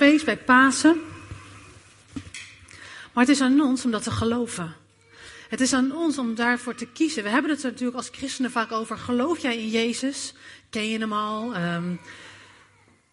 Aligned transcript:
feest, 0.00 0.24
bij 0.24 0.36
Pasen. 0.36 1.00
Maar 3.12 3.24
het 3.24 3.28
is 3.28 3.40
aan 3.40 3.60
ons 3.60 3.84
om 3.84 3.90
dat 3.90 4.02
te 4.02 4.10
geloven. 4.10 4.74
Het 5.48 5.60
is 5.60 5.72
aan 5.72 5.96
ons 5.96 6.18
om 6.18 6.34
daarvoor 6.34 6.74
te 6.74 6.86
kiezen. 6.86 7.22
We 7.22 7.28
hebben 7.28 7.50
het 7.50 7.62
natuurlijk 7.62 7.96
als 7.96 8.08
christenen 8.12 8.50
vaak 8.50 8.72
over. 8.72 8.98
Geloof 8.98 9.38
jij 9.38 9.58
in 9.58 9.68
Jezus? 9.68 10.34
Ken 10.70 10.88
je 10.88 10.98
hem 10.98 11.12
al? 11.12 11.56
Um, 11.56 12.00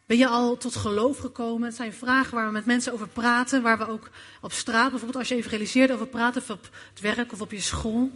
ben 0.06 0.18
je 0.18 0.28
al 0.28 0.58
tot 0.58 0.76
geloof 0.76 1.18
gekomen? 1.18 1.68
Het 1.68 1.76
zijn 1.76 1.94
vragen 1.94 2.36
waar 2.36 2.46
we 2.46 2.52
met 2.52 2.66
mensen 2.66 2.94
over 2.94 3.08
praten. 3.08 3.62
Waar 3.62 3.78
we 3.78 3.88
ook 3.88 4.10
op 4.42 4.52
straat, 4.52 4.90
bijvoorbeeld 4.90 5.20
als 5.20 5.28
je 5.28 5.36
evangeliseert, 5.36 5.92
over 5.92 6.08
praten. 6.08 6.42
Of 6.42 6.50
op 6.50 6.70
het 6.90 7.02
werk 7.02 7.32
of 7.32 7.42
op 7.42 7.52
je 7.52 7.62
school. 7.62 8.12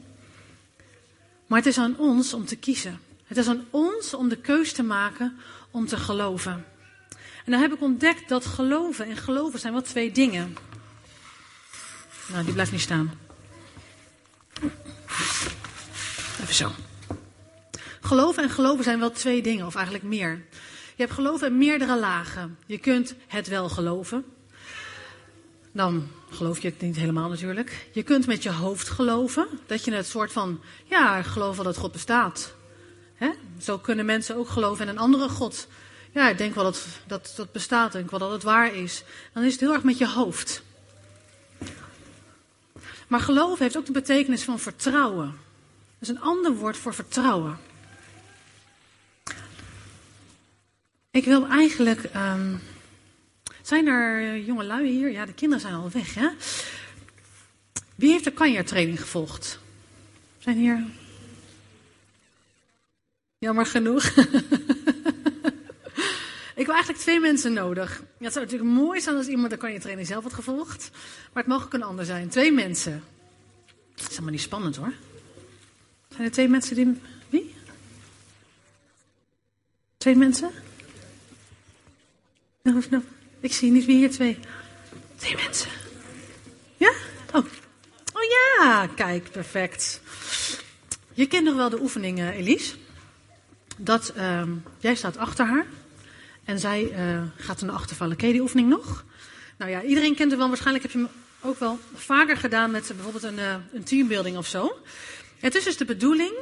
Maar 1.47 1.57
het 1.57 1.67
is 1.67 1.77
aan 1.77 1.97
ons 1.97 2.33
om 2.33 2.45
te 2.45 2.55
kiezen. 2.55 2.99
Het 3.25 3.37
is 3.37 3.47
aan 3.47 3.65
ons 3.69 4.13
om 4.13 4.29
de 4.29 4.37
keus 4.37 4.73
te 4.73 4.83
maken 4.83 5.37
om 5.71 5.87
te 5.87 5.97
geloven. 5.97 6.65
En 7.45 7.51
dan 7.51 7.61
heb 7.61 7.73
ik 7.73 7.81
ontdekt 7.81 8.29
dat 8.29 8.45
geloven 8.45 9.05
en 9.05 9.17
geloven 9.17 9.59
zijn 9.59 9.73
wel 9.73 9.81
twee 9.81 10.11
dingen. 10.11 10.57
Nou, 12.31 12.43
die 12.43 12.53
blijft 12.53 12.71
niet 12.71 12.81
staan. 12.81 13.19
Even 16.41 16.53
zo. 16.53 16.71
Geloven 18.01 18.43
en 18.43 18.49
geloven 18.49 18.83
zijn 18.83 18.99
wel 18.99 19.11
twee 19.11 19.41
dingen, 19.41 19.65
of 19.65 19.75
eigenlijk 19.75 20.05
meer. 20.05 20.45
Je 20.95 21.07
hebt 21.07 21.11
geloven 21.13 21.47
in 21.47 21.57
meerdere 21.57 21.99
lagen. 21.99 22.57
Je 22.65 22.77
kunt 22.77 23.15
het 23.27 23.47
wel 23.47 23.69
geloven. 23.69 24.25
Dan 25.71 26.07
geloof 26.29 26.59
je 26.59 26.67
het 26.67 26.81
niet 26.81 26.95
helemaal 26.95 27.29
natuurlijk. 27.29 27.87
Je 27.91 28.03
kunt 28.03 28.27
met 28.27 28.43
je 28.43 28.51
hoofd 28.51 28.89
geloven. 28.89 29.47
Dat 29.65 29.85
je 29.85 29.93
het 29.93 30.07
soort 30.07 30.31
van, 30.31 30.61
ja, 30.85 31.21
geloof 31.21 31.57
dat 31.57 31.77
God 31.77 31.91
bestaat. 31.91 32.53
Zo 33.59 33.77
kunnen 33.77 34.05
mensen 34.05 34.35
ook 34.35 34.49
geloven 34.49 34.83
in 34.83 34.91
een 34.91 34.97
andere 34.97 35.29
God. 35.29 35.67
Ja, 36.11 36.29
ik 36.29 36.37
denk 36.37 36.55
wel 36.55 36.63
dat 36.63 36.85
dat, 37.07 37.33
dat 37.35 37.51
bestaat. 37.51 37.91
Denk 37.91 38.09
wel 38.09 38.19
dat 38.19 38.31
het 38.31 38.43
waar 38.43 38.75
is. 38.75 39.03
Dan 39.33 39.43
is 39.43 39.51
het 39.51 39.61
heel 39.61 39.73
erg 39.73 39.83
met 39.83 39.97
je 39.97 40.07
hoofd. 40.07 40.63
Maar 43.07 43.19
geloven 43.19 43.63
heeft 43.63 43.77
ook 43.77 43.85
de 43.85 43.91
betekenis 43.91 44.43
van 44.43 44.59
vertrouwen. 44.59 45.25
Dat 45.99 46.09
is 46.09 46.15
een 46.15 46.21
ander 46.21 46.55
woord 46.55 46.77
voor 46.77 46.93
vertrouwen. 46.93 47.57
Ik 51.11 51.25
wil 51.25 51.47
eigenlijk. 51.47 52.09
Um, 52.15 52.61
zijn 53.61 53.87
er 53.87 54.39
jonge 54.39 54.63
lui 54.63 54.89
hier? 54.89 55.11
Ja, 55.11 55.25
de 55.25 55.33
kinderen 55.33 55.61
zijn 55.61 55.73
al 55.73 55.89
weg, 55.91 56.13
hè? 56.13 56.29
Wie 57.95 58.11
heeft 58.11 58.23
de 58.23 58.31
kanjertraining 58.31 59.01
gevolgd? 59.01 59.59
Zijn 60.37 60.57
hier. 60.57 60.85
Jammer 63.37 63.65
genoeg. 63.65 64.13
Ik 66.61 66.67
wil 66.67 66.75
eigenlijk 66.75 67.03
twee 67.03 67.19
mensen 67.19 67.53
nodig. 67.53 68.03
het 68.17 68.33
zou 68.33 68.45
natuurlijk 68.45 68.71
mooi 68.71 69.01
zijn 69.01 69.15
als 69.15 69.27
iemand 69.27 69.49
de 69.49 69.57
kanjertraining 69.57 70.07
zelf 70.07 70.23
had 70.23 70.33
gevolgd. 70.33 70.89
Maar 71.33 71.43
het 71.43 71.51
mag 71.51 71.63
ook 71.63 71.73
een 71.73 71.83
ander 71.83 72.05
zijn. 72.05 72.29
Twee 72.29 72.51
mensen. 72.51 73.03
Dat 73.95 74.03
is 74.03 74.09
helemaal 74.09 74.31
niet 74.31 74.41
spannend 74.41 74.75
hoor. 74.75 74.93
Zijn 76.09 76.23
er 76.23 76.31
twee 76.31 76.47
mensen 76.47 76.75
die. 76.75 77.01
Wie? 77.29 77.55
Twee 79.97 80.15
mensen? 80.15 80.51
Nou, 82.63 82.83
nou, 82.89 83.03
ik 83.39 83.53
zie 83.53 83.71
niet 83.71 83.85
wie 83.85 83.97
hier 83.97 84.11
twee. 84.11 84.39
Twee 85.15 85.35
mensen. 85.35 85.71
Ja? 86.77 86.91
Oh. 87.33 87.45
Oh 88.13 88.23
ja, 88.29 88.87
kijk, 88.95 89.31
perfect. 89.31 90.01
Je 91.13 91.27
kent 91.27 91.45
nog 91.45 91.55
wel 91.55 91.69
de 91.69 91.81
oefeningen, 91.81 92.33
Elise. 92.33 92.75
Dat, 93.77 94.13
uh, 94.17 94.43
jij 94.79 94.95
staat 94.95 95.17
achter 95.17 95.45
haar 95.45 95.65
en 96.51 96.59
zij 96.59 96.91
uh, 96.91 97.21
gaat 97.35 97.61
naar 97.61 97.75
achter 97.75 97.95
vallen. 97.95 98.15
Ken 98.15 98.27
je 98.27 98.33
die 98.33 98.41
oefening 98.41 98.69
nog? 98.69 99.05
Nou 99.57 99.71
ja, 99.71 99.81
iedereen 99.81 100.15
kent 100.15 100.31
het 100.31 100.39
wel. 100.39 100.47
Waarschijnlijk 100.47 100.83
heb 100.83 100.91
je 100.91 100.97
hem 100.97 101.09
ook 101.41 101.59
wel 101.59 101.79
vaker 101.93 102.37
gedaan 102.37 102.71
met 102.71 102.87
bijvoorbeeld 102.95 103.23
een, 103.23 103.37
uh, 103.37 103.55
een 103.73 103.83
teambuilding 103.83 104.37
of 104.37 104.47
zo. 104.47 104.79
Het 105.39 105.55
is 105.55 105.63
dus 105.63 105.77
de 105.77 105.85
bedoeling 105.85 106.33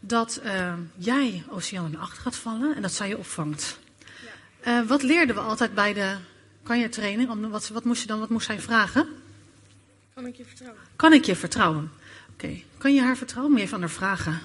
dat 0.00 0.40
uh, 0.44 0.74
jij 0.96 1.44
Oceaan 1.48 1.90
naar 1.90 2.00
achter 2.00 2.22
gaat 2.22 2.36
vallen 2.36 2.76
en 2.76 2.82
dat 2.82 2.92
zij 2.92 3.08
je 3.08 3.18
opvangt. 3.18 3.78
Uh, 4.66 4.86
wat 4.86 5.02
leerden 5.02 5.34
we 5.34 5.40
altijd 5.40 5.74
bij 5.74 5.92
de 5.92 6.16
training? 6.90 7.48
Wat, 7.50 7.68
wat, 7.68 7.84
moest 7.84 8.00
je 8.00 8.06
dan, 8.06 8.18
wat 8.18 8.28
moest 8.28 8.46
zij 8.46 8.60
vragen? 8.60 9.08
Kan 10.14 10.26
ik 10.26 10.36
je 10.36 10.44
vertrouwen? 10.44 10.80
Kan 10.96 11.12
ik 11.12 11.24
je 11.24 11.36
vertrouwen? 11.36 11.90
Oké. 12.32 12.44
Okay. 12.44 12.64
Kan 12.78 12.94
je 12.94 13.00
haar 13.00 13.16
vertrouwen? 13.16 13.52
Moet 13.52 13.62
je 13.62 13.68
van 13.68 13.80
haar 13.80 13.90
vragen? 13.90 14.40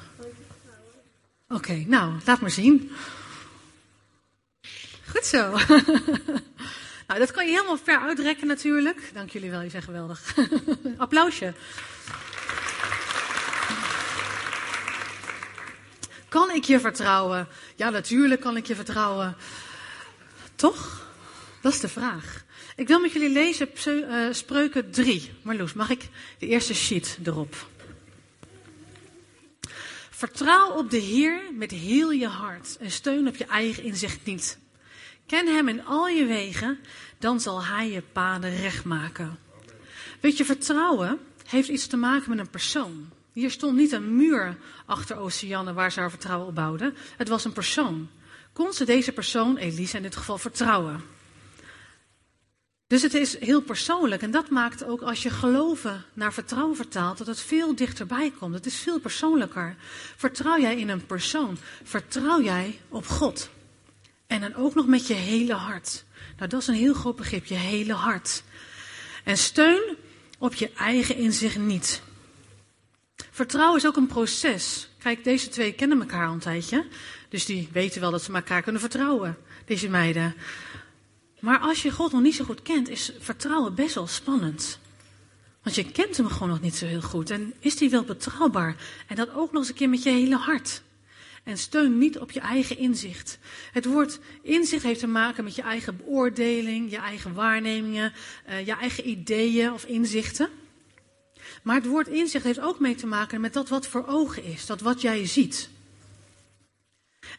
Oké, 1.47 1.55
okay, 1.55 1.85
nou, 1.87 2.13
laat 2.25 2.41
maar 2.41 2.51
zien. 2.51 2.91
Goed 5.15 5.25
zo. 5.25 5.49
nou, 7.07 7.19
dat 7.19 7.31
kan 7.31 7.45
je 7.45 7.51
helemaal 7.51 7.77
ver 7.77 7.99
uitrekken 7.99 8.47
natuurlijk. 8.47 9.09
Dank 9.13 9.29
jullie 9.29 9.51
wel, 9.51 9.61
je 9.61 9.69
zijn 9.69 9.83
geweldig. 9.83 10.35
Applausje. 10.97 11.53
Kan 16.29 16.51
ik 16.51 16.63
je 16.63 16.79
vertrouwen? 16.79 17.47
Ja, 17.75 17.89
natuurlijk 17.89 18.41
kan 18.41 18.57
ik 18.57 18.65
je 18.65 18.75
vertrouwen. 18.75 19.35
Toch? 20.55 21.07
Dat 21.61 21.73
is 21.73 21.79
de 21.79 21.89
vraag. 21.89 22.43
Ik 22.75 22.87
wil 22.87 22.99
met 22.99 23.11
jullie 23.11 23.29
lezen 23.29 23.69
uh, 23.85 24.33
Spreuken 24.33 24.91
3. 24.91 25.31
Marloes, 25.41 25.73
mag 25.73 25.89
ik 25.89 26.09
de 26.39 26.47
eerste 26.47 26.73
sheet 26.73 27.17
erop? 27.23 27.67
Vertrouw 30.09 30.69
op 30.69 30.89
de 30.89 30.97
Heer 30.97 31.41
met 31.53 31.71
heel 31.71 32.11
je 32.11 32.27
hart 32.27 32.77
en 32.79 32.91
steun 32.91 33.27
op 33.27 33.35
je 33.35 33.45
eigen 33.45 33.83
inzicht 33.83 34.25
niet. 34.25 34.63
Ken 35.25 35.47
Hem 35.47 35.67
in 35.67 35.85
al 35.85 36.07
je 36.07 36.25
wegen, 36.25 36.79
dan 37.17 37.39
zal 37.39 37.63
Hij 37.63 37.91
je 37.91 38.01
paden 38.01 38.55
recht 38.55 38.85
maken. 38.85 39.39
Weet 40.19 40.37
je, 40.37 40.45
vertrouwen 40.45 41.19
heeft 41.45 41.69
iets 41.69 41.87
te 41.87 41.97
maken 41.97 42.29
met 42.29 42.39
een 42.39 42.49
persoon. 42.49 43.09
Hier 43.31 43.51
stond 43.51 43.77
niet 43.77 43.91
een 43.91 44.15
muur 44.15 44.57
achter 44.85 45.17
Oceanen 45.17 45.75
waar 45.75 45.91
ze 45.91 45.99
haar 45.99 46.09
vertrouwen 46.09 46.47
op 46.47 46.55
bouwden. 46.55 46.95
Het 47.17 47.27
was 47.27 47.45
een 47.45 47.53
persoon 47.53 48.09
kon 48.55 48.73
ze 48.73 48.85
deze 48.85 49.11
persoon, 49.11 49.57
Elise 49.57 49.97
in 49.97 50.03
dit 50.03 50.15
geval, 50.15 50.37
vertrouwen. 50.37 51.03
Dus 52.87 53.01
het 53.01 53.13
is 53.13 53.39
heel 53.39 53.61
persoonlijk 53.61 54.21
en 54.21 54.31
dat 54.31 54.49
maakt 54.49 54.83
ook 54.83 55.01
als 55.01 55.23
je 55.23 55.29
geloven 55.29 56.05
naar 56.13 56.33
vertrouwen 56.33 56.75
vertaalt, 56.75 57.17
dat 57.17 57.27
het 57.27 57.39
veel 57.39 57.75
dichterbij 57.75 58.31
komt. 58.39 58.53
Het 58.53 58.65
is 58.65 58.75
veel 58.75 58.99
persoonlijker. 58.99 59.75
Vertrouw 60.15 60.59
jij 60.59 60.75
in 60.75 60.89
een 60.89 61.05
persoon? 61.05 61.57
Vertrouw 61.83 62.41
jij 62.41 62.79
op 62.89 63.07
God? 63.07 63.49
En 64.27 64.41
dan 64.41 64.55
ook 64.55 64.75
nog 64.75 64.87
met 64.87 65.07
je 65.07 65.13
hele 65.13 65.53
hart. 65.53 66.05
Nou, 66.37 66.49
dat 66.49 66.61
is 66.61 66.67
een 66.67 66.73
heel 66.73 66.93
groot 66.93 67.15
begrip, 67.15 67.45
je 67.45 67.55
hele 67.55 67.93
hart. 67.93 68.43
En 69.23 69.37
steun 69.37 69.95
op 70.37 70.53
je 70.53 70.71
eigen 70.73 71.15
inzicht 71.15 71.57
niet. 71.57 72.01
Vertrouwen 73.31 73.77
is 73.77 73.87
ook 73.87 73.97
een 73.97 74.07
proces. 74.07 74.89
Kijk, 74.97 75.23
deze 75.23 75.49
twee 75.49 75.73
kennen 75.73 75.99
elkaar 75.99 76.27
al 76.27 76.33
een 76.33 76.39
tijdje. 76.39 76.85
Dus 77.29 77.45
die 77.45 77.69
weten 77.71 78.01
wel 78.01 78.11
dat 78.11 78.23
ze 78.23 78.33
elkaar 78.33 78.61
kunnen 78.61 78.81
vertrouwen, 78.81 79.37
deze 79.65 79.89
meiden. 79.89 80.35
Maar 81.39 81.59
als 81.59 81.81
je 81.81 81.91
God 81.91 82.11
nog 82.11 82.21
niet 82.21 82.35
zo 82.35 82.45
goed 82.45 82.61
kent, 82.61 82.89
is 82.89 83.11
vertrouwen 83.19 83.75
best 83.75 83.95
wel 83.95 84.07
spannend. 84.07 84.79
Want 85.63 85.75
je 85.75 85.91
kent 85.91 86.17
hem 86.17 86.27
gewoon 86.27 86.49
nog 86.49 86.61
niet 86.61 86.75
zo 86.75 86.85
heel 86.85 87.01
goed. 87.01 87.29
En 87.29 87.53
is 87.59 87.77
die 87.77 87.89
wel 87.89 88.03
betrouwbaar? 88.03 88.75
En 89.07 89.15
dat 89.15 89.33
ook 89.33 89.51
nog 89.51 89.61
eens 89.61 89.69
een 89.69 89.75
keer 89.75 89.89
met 89.89 90.03
je 90.03 90.09
hele 90.09 90.35
hart. 90.35 90.81
En 91.45 91.57
steun 91.57 91.97
niet 91.97 92.19
op 92.19 92.31
je 92.31 92.39
eigen 92.39 92.77
inzicht. 92.77 93.37
Het 93.71 93.85
woord 93.85 94.19
inzicht 94.41 94.83
heeft 94.83 94.99
te 94.99 95.07
maken 95.07 95.43
met 95.43 95.55
je 95.55 95.61
eigen 95.61 95.97
beoordeling, 95.97 96.91
je 96.91 96.97
eigen 96.97 97.33
waarnemingen, 97.33 98.13
uh, 98.49 98.65
je 98.65 98.75
eigen 98.75 99.09
ideeën 99.09 99.73
of 99.73 99.85
inzichten. 99.85 100.49
Maar 101.63 101.75
het 101.75 101.85
woord 101.85 102.07
inzicht 102.07 102.43
heeft 102.43 102.59
ook 102.59 102.79
mee 102.79 102.95
te 102.95 103.07
maken 103.07 103.41
met 103.41 103.53
dat 103.53 103.69
wat 103.69 103.87
voor 103.87 104.05
ogen 104.07 104.43
is, 104.43 104.65
dat 104.65 104.81
wat 104.81 105.01
jij 105.01 105.25
ziet. 105.25 105.69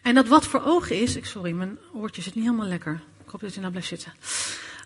En 0.02 0.14
dat 0.14 0.28
wat 0.28 0.46
voor 0.46 0.62
ogen 0.62 1.00
is, 1.00 1.18
sorry, 1.20 1.52
mijn 1.52 1.78
oortje 1.92 2.22
zit 2.22 2.34
niet 2.34 2.44
helemaal 2.44 2.66
lekker. 2.66 3.02
Ik 3.24 3.30
hoop 3.30 3.40
dat 3.40 3.54
je 3.54 3.60
nou 3.60 3.70
blijft 3.70 3.88
zitten. 3.88 4.12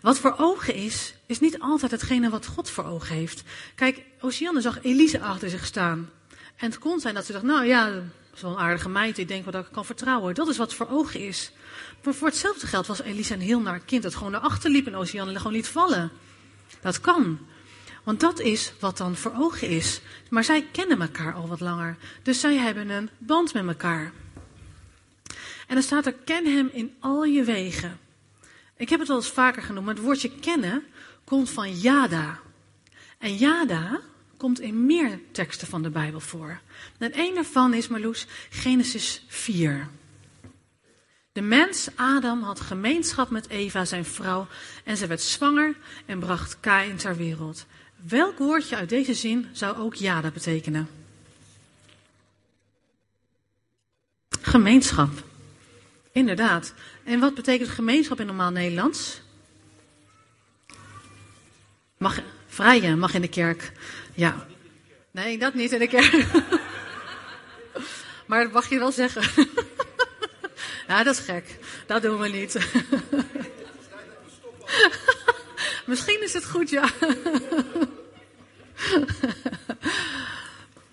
Wat 0.00 0.18
voor 0.18 0.34
ogen 0.38 0.74
is, 0.74 1.14
is 1.26 1.40
niet 1.40 1.58
altijd 1.58 1.90
hetgene 1.90 2.30
wat 2.30 2.46
God 2.46 2.70
voor 2.70 2.84
ogen 2.84 3.14
heeft. 3.14 3.42
Kijk, 3.74 4.02
Oceane 4.20 4.60
zag 4.60 4.82
Elise 4.82 5.20
achter 5.20 5.50
zich 5.50 5.66
staan. 5.66 6.10
En 6.56 6.70
het 6.70 6.78
kon 6.78 7.00
zijn 7.00 7.14
dat 7.14 7.26
ze 7.26 7.32
dacht, 7.32 7.44
nou 7.44 7.66
ja, 7.66 8.02
zo'n 8.40 8.58
aardige 8.58 8.88
meid, 8.88 9.18
ik 9.18 9.28
denk 9.28 9.44
wel 9.44 9.52
dat 9.52 9.66
ik 9.66 9.72
kan 9.72 9.84
vertrouwen. 9.84 10.34
Dat 10.34 10.48
is 10.48 10.56
wat 10.56 10.74
voor 10.74 10.88
ogen 10.90 11.20
is. 11.20 11.52
Maar 12.04 12.14
voor 12.14 12.28
hetzelfde 12.28 12.66
geld 12.66 12.86
was 12.86 13.00
Elise 13.02 13.34
een 13.34 13.40
heel 13.40 13.60
naar 13.60 13.80
kind 13.80 14.02
dat 14.02 14.14
gewoon 14.14 14.32
naar 14.32 14.40
achter 14.40 14.70
liep 14.70 14.86
en 14.86 14.94
Oceane 14.94 15.36
gewoon 15.36 15.52
liet 15.52 15.68
vallen. 15.68 16.10
Dat 16.80 17.00
kan. 17.00 17.38
Want 18.04 18.20
dat 18.20 18.40
is 18.40 18.72
wat 18.80 18.96
dan 18.96 19.16
voor 19.16 19.32
ogen 19.36 19.68
is. 19.68 20.00
Maar 20.30 20.44
zij 20.44 20.66
kennen 20.72 21.00
elkaar 21.00 21.34
al 21.34 21.48
wat 21.48 21.60
langer. 21.60 21.96
Dus 22.22 22.40
zij 22.40 22.56
hebben 22.56 22.90
een 22.90 23.10
band 23.18 23.54
met 23.54 23.66
elkaar. 23.66 24.12
En 25.66 25.74
dan 25.74 25.82
staat 25.82 26.06
er, 26.06 26.12
ken 26.12 26.46
hem 26.46 26.70
in 26.72 26.94
al 27.00 27.24
je 27.24 27.44
wegen. 27.44 27.98
Ik 28.76 28.88
heb 28.88 28.98
het 28.98 29.08
wel 29.08 29.16
eens 29.16 29.30
vaker 29.30 29.62
genoemd, 29.62 29.86
maar 29.86 29.94
het 29.94 30.04
woordje 30.04 30.30
kennen 30.40 30.84
komt 31.24 31.50
van 31.50 31.80
Yada. 31.80 32.38
En 33.18 33.36
Yada 33.36 34.00
komt 34.40 34.60
in 34.60 34.86
meer 34.86 35.20
teksten 35.32 35.66
van 35.66 35.82
de 35.82 35.90
Bijbel 35.90 36.20
voor. 36.20 36.60
En 36.98 37.18
een 37.18 37.34
daarvan 37.34 37.74
is, 37.74 37.88
Marloes, 37.88 38.26
Genesis 38.50 39.24
4. 39.28 39.88
De 41.32 41.40
mens, 41.40 41.88
Adam, 41.94 42.42
had 42.42 42.60
gemeenschap 42.60 43.30
met 43.30 43.48
Eva, 43.48 43.84
zijn 43.84 44.04
vrouw, 44.04 44.46
en 44.84 44.96
ze 44.96 45.06
werd 45.06 45.20
zwanger 45.20 45.74
en 46.06 46.18
bracht 46.18 46.56
Kain 46.60 46.96
ter 46.96 47.16
wereld. 47.16 47.66
Welk 48.08 48.38
woordje 48.38 48.76
uit 48.76 48.88
deze 48.88 49.14
zin 49.14 49.48
zou 49.52 49.76
ook 49.76 49.94
jada 49.94 50.30
betekenen? 50.30 50.88
Gemeenschap. 54.40 55.10
Inderdaad. 56.12 56.74
En 57.04 57.20
wat 57.20 57.34
betekent 57.34 57.68
gemeenschap 57.68 58.20
in 58.20 58.26
normaal 58.26 58.50
Nederlands? 58.50 59.20
Mag, 61.98 62.20
vrije, 62.46 62.96
mag 62.96 63.14
in 63.14 63.20
de 63.20 63.28
kerk. 63.28 63.72
Ja. 64.20 64.46
Nee, 65.10 65.38
dat 65.38 65.54
niet 65.54 65.72
in 65.72 65.78
de 65.78 65.86
kerk. 65.86 66.26
maar 68.26 68.42
dat 68.42 68.52
mag 68.52 68.68
je 68.68 68.78
wel 68.78 68.92
zeggen. 68.92 69.22
ja, 70.88 71.02
dat 71.02 71.14
is 71.14 71.24
gek. 71.24 71.58
Dat 71.86 72.02
doen 72.02 72.18
we 72.18 72.28
niet. 72.28 72.56
Misschien 75.90 76.22
is 76.22 76.32
het 76.32 76.44
goed, 76.44 76.70
ja. 76.70 76.90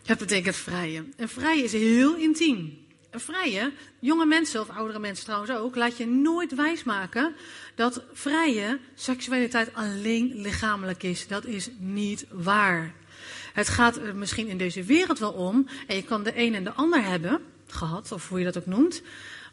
Het 0.06 0.18
betekent 0.18 0.56
vrije. 0.56 1.06
En 1.18 1.30
vrije 1.30 1.64
is 1.64 1.72
heel 1.72 2.16
intiem. 2.16 2.86
Een 3.12 3.20
vrije, 3.20 3.72
jonge 4.00 4.26
mensen 4.26 4.62
of 4.62 4.70
oudere 4.70 5.00
mensen 5.00 5.26
trouwens 5.26 5.52
ook, 5.52 5.76
laat 5.76 5.98
je 5.98 6.08
nooit 6.08 6.56
wijsmaken 6.56 7.36
dat 7.76 8.04
vrije 8.14 8.80
seksualiteit 8.96 9.74
alleen 9.74 10.32
lichamelijk 10.36 11.04
is. 11.04 11.28
Dat 11.28 11.46
is 11.46 11.70
niet 11.78 12.26
waar. 12.32 12.94
Het 13.58 13.70
gaat 13.70 13.98
er 13.98 14.16
misschien 14.16 14.48
in 14.48 14.58
deze 14.58 14.84
wereld 14.84 15.20
wel 15.20 15.32
om 15.32 15.68
en 15.88 15.96
je 15.96 16.04
kan 16.04 16.24
de 16.24 16.32
een 16.36 16.56
en 16.56 16.64
de 16.64 16.74
ander 16.74 17.04
hebben, 17.04 17.42
gehad 17.68 18.12
of 18.12 18.30
hoe 18.30 18.40
je 18.40 18.46
dat 18.46 18.58
ook 18.58 18.66
noemt. 18.66 19.02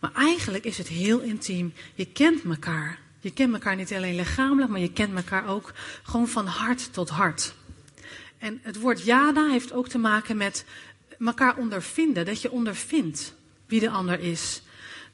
Maar 0.00 0.12
eigenlijk 0.14 0.64
is 0.64 0.78
het 0.78 0.88
heel 0.88 1.20
intiem. 1.20 1.72
Je 1.94 2.04
kent 2.04 2.44
elkaar. 2.44 2.98
Je 3.20 3.32
kent 3.32 3.52
elkaar 3.52 3.76
niet 3.76 3.92
alleen 3.92 4.14
lichamelijk, 4.14 4.70
maar 4.70 4.80
je 4.80 4.92
kent 4.92 5.16
elkaar 5.16 5.48
ook 5.48 5.72
gewoon 6.02 6.28
van 6.28 6.46
hart 6.46 6.92
tot 6.92 7.08
hart. 7.08 7.54
En 8.38 8.60
het 8.62 8.80
woord 8.80 9.04
jada 9.04 9.48
heeft 9.48 9.72
ook 9.72 9.88
te 9.88 9.98
maken 9.98 10.36
met 10.36 10.64
elkaar 11.18 11.56
ondervinden, 11.56 12.24
dat 12.24 12.42
je 12.42 12.50
ondervindt 12.50 13.34
wie 13.66 13.80
de 13.80 13.90
ander 13.90 14.20
is. 14.20 14.62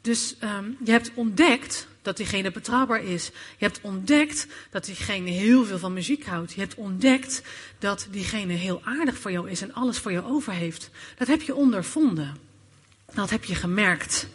Dus 0.00 0.36
um, 0.44 0.76
je 0.84 0.90
hebt 0.90 1.10
ontdekt 1.14 1.86
dat 2.02 2.16
diegene 2.16 2.50
betrouwbaar 2.50 3.02
is. 3.02 3.26
Je 3.58 3.64
hebt 3.64 3.80
ontdekt 3.80 4.46
dat 4.70 4.84
diegene 4.84 5.30
heel 5.30 5.64
veel 5.64 5.78
van 5.78 5.92
muziek 5.92 6.24
houdt. 6.24 6.52
Je 6.52 6.60
hebt 6.60 6.74
ontdekt 6.74 7.42
dat 7.78 8.06
diegene 8.10 8.52
heel 8.52 8.80
aardig 8.84 9.18
voor 9.18 9.32
jou 9.32 9.50
is 9.50 9.62
en 9.62 9.74
alles 9.74 9.98
voor 9.98 10.12
jou 10.12 10.26
over 10.26 10.52
heeft. 10.52 10.90
Dat 11.16 11.28
heb 11.28 11.42
je 11.42 11.54
ondervonden. 11.54 12.36
Dat 13.14 13.30
heb 13.30 13.44
je 13.44 13.54
gemerkt. 13.54 14.26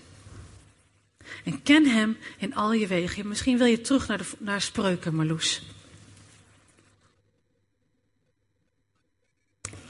En 1.44 1.62
ken 1.64 1.86
hem 1.86 2.18
in 2.38 2.56
al 2.56 2.74
je 2.74 2.88
wegen. 2.88 3.28
Misschien 3.28 3.58
wil 3.58 3.68
je 3.68 3.82
terug 3.82 4.08
naar, 4.08 4.18
de, 4.18 4.26
naar 4.38 4.62
spreuken, 4.62 5.16
Marloes. 5.16 5.62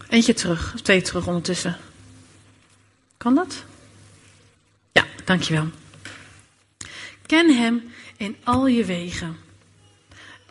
Eentje 0.10 0.34
terug, 0.34 0.76
twee 0.82 1.02
terug 1.02 1.28
ondertussen. 1.28 1.78
Kan 3.18 3.36
dat? 3.36 3.64
Ja, 4.92 5.06
dankjewel. 5.26 5.70
Ken 7.26 7.56
hem 7.56 7.84
in 8.18 8.36
al 8.44 8.68
je 8.68 8.86
wegen. 8.86 9.38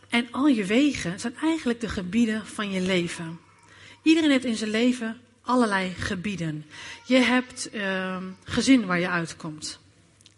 En 0.09 0.29
al 0.31 0.47
je 0.47 0.65
wegen 0.65 1.21
zijn 1.21 1.37
eigenlijk 1.37 1.81
de 1.81 1.89
gebieden 1.89 2.47
van 2.47 2.71
je 2.71 2.81
leven. 2.81 3.39
Iedereen 4.03 4.31
heeft 4.31 4.45
in 4.45 4.57
zijn 4.57 4.71
leven 4.71 5.21
allerlei 5.43 5.95
gebieden. 5.99 6.65
Je 7.07 7.17
hebt 7.17 7.69
uh, 7.75 8.17
gezin 8.45 8.87
waar 8.87 9.01
je 9.01 9.09
uitkomt. 9.09 9.79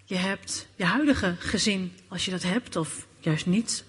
Je 0.05 0.15
hebt 0.15 0.69
je 0.77 0.85
huidige 0.85 1.37
gezin, 1.39 1.93
als 2.09 2.25
je 2.25 2.31
dat 2.31 2.43
hebt, 2.43 2.77
of 2.77 3.07
juist 3.21 3.47
niet. 3.47 3.85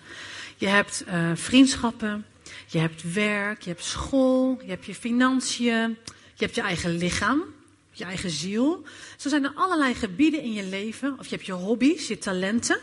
Je 0.57 0.67
hebt 0.67 1.03
uh, 1.07 1.31
vriendschappen. 1.33 2.25
Je 2.67 2.79
hebt 2.79 3.13
werk, 3.13 3.61
je 3.61 3.69
hebt 3.69 3.83
school, 3.83 4.59
je 4.63 4.69
hebt 4.69 4.85
je 4.85 4.95
financiën, 4.95 5.97
je 6.33 6.43
hebt 6.45 6.55
je 6.55 6.61
eigen 6.61 6.97
lichaam, 6.97 7.43
je 7.97 8.03
eigen 8.03 8.29
ziel. 8.29 8.85
Zo 9.17 9.29
zijn 9.29 9.43
er 9.43 9.51
allerlei 9.55 9.93
gebieden 9.93 10.41
in 10.41 10.53
je 10.53 10.63
leven, 10.63 11.19
of 11.19 11.27
je 11.27 11.35
hebt 11.35 11.45
je 11.45 11.53
hobby's, 11.53 12.07
je 12.07 12.17
talenten. 12.17 12.79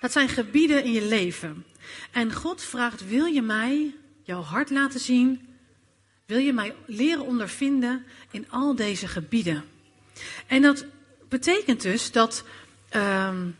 Dat 0.00 0.12
zijn 0.12 0.28
gebieden 0.28 0.84
in 0.84 0.92
je 0.92 1.04
leven. 1.04 1.64
En 2.10 2.32
God 2.32 2.62
vraagt, 2.62 3.08
wil 3.08 3.24
je 3.24 3.42
mij 3.42 3.94
jouw 4.22 4.42
hart 4.42 4.70
laten 4.70 5.00
zien? 5.00 5.40
Wil 6.26 6.38
je 6.38 6.52
mij 6.52 6.74
leren 6.86 7.24
ondervinden 7.26 8.06
in 8.30 8.50
al 8.50 8.74
deze 8.74 9.08
gebieden? 9.08 9.64
En 10.46 10.62
dat 10.62 10.84
betekent 11.28 11.82
dus 11.82 12.12
dat 12.12 12.44
um, 12.96 13.56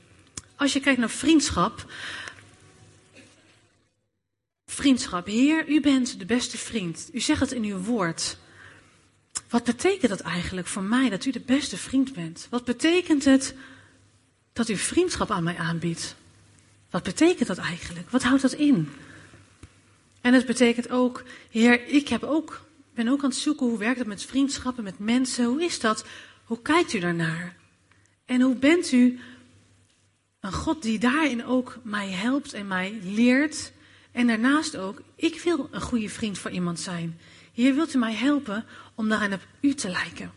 als 0.56 0.72
je 0.72 0.80
kijkt 0.80 1.00
naar 1.00 1.10
vriendschap, 1.10 1.86
Vriendschap. 4.76 5.26
Heer, 5.26 5.68
u 5.68 5.80
bent 5.80 6.18
de 6.18 6.26
beste 6.26 6.58
vriend. 6.58 7.08
U 7.12 7.20
zegt 7.20 7.40
het 7.40 7.52
in 7.52 7.64
uw 7.64 7.78
woord. 7.78 8.36
Wat 9.48 9.64
betekent 9.64 10.10
dat 10.10 10.20
eigenlijk 10.20 10.66
voor 10.66 10.82
mij 10.82 11.08
dat 11.08 11.24
u 11.24 11.30
de 11.30 11.40
beste 11.40 11.76
vriend 11.76 12.12
bent? 12.12 12.46
Wat 12.50 12.64
betekent 12.64 13.24
het 13.24 13.54
dat 14.52 14.68
u 14.68 14.76
vriendschap 14.76 15.30
aan 15.30 15.44
mij 15.44 15.56
aanbiedt? 15.56 16.16
Wat 16.90 17.02
betekent 17.02 17.48
dat 17.48 17.58
eigenlijk? 17.58 18.10
Wat 18.10 18.22
houdt 18.22 18.42
dat 18.42 18.52
in? 18.52 18.88
En 20.20 20.34
het 20.34 20.46
betekent 20.46 20.90
ook, 20.90 21.22
Heer, 21.50 21.88
ik 21.88 22.08
heb 22.08 22.22
ook, 22.22 22.64
ben 22.94 23.08
ook 23.08 23.22
aan 23.22 23.28
het 23.28 23.38
zoeken 23.38 23.66
hoe 23.66 23.78
werkt 23.78 23.98
het 23.98 24.08
met 24.08 24.22
vriendschappen, 24.22 24.84
met 24.84 24.98
mensen. 24.98 25.44
Hoe 25.44 25.64
is 25.64 25.80
dat? 25.80 26.04
Hoe 26.44 26.62
kijkt 26.62 26.92
u 26.92 26.98
daarnaar? 26.98 27.56
En 28.24 28.40
hoe 28.40 28.54
bent 28.54 28.92
u 28.92 29.20
een 30.40 30.52
God 30.52 30.82
die 30.82 30.98
daarin 30.98 31.44
ook 31.44 31.78
mij 31.82 32.10
helpt 32.10 32.52
en 32.52 32.66
mij 32.66 32.98
leert 33.02 33.72
en 34.12 34.26
daarnaast 34.26 34.76
ook, 34.76 35.02
ik 35.14 35.40
wil 35.40 35.68
een 35.70 35.80
goede 35.80 36.08
vriend 36.08 36.38
voor 36.38 36.50
iemand 36.50 36.80
zijn. 36.80 37.18
Hier 37.52 37.74
wilt 37.74 37.94
u 37.94 37.98
mij 37.98 38.14
helpen 38.14 38.64
om 38.96 39.08
daarin 39.08 39.32
op 39.32 39.46
u 39.60 39.74
te 39.74 39.88
lijken. 39.88 40.32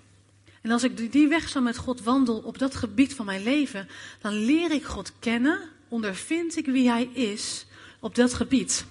En 0.62 0.72
als 0.72 0.84
ik 0.84 1.12
die 1.12 1.28
weg 1.28 1.50
zo 1.50 1.62
met 1.62 1.78
God 1.78 2.02
wandel 2.02 2.38
op 2.38 2.58
dat 2.58 2.76
gebied 2.76 3.14
van 3.16 3.26
mijn 3.26 3.44
leven, 3.44 3.88
dan 4.22 4.34
leer 4.34 4.72
ik 4.72 4.84
God 4.84 5.12
kennen, 5.20 5.60
ondervind 5.88 6.58
ik 6.58 6.66
wie 6.66 6.90
Hij 6.90 7.10
is 7.14 7.66
op 8.00 8.16
dat 8.16 8.34
gebied. 8.34 8.86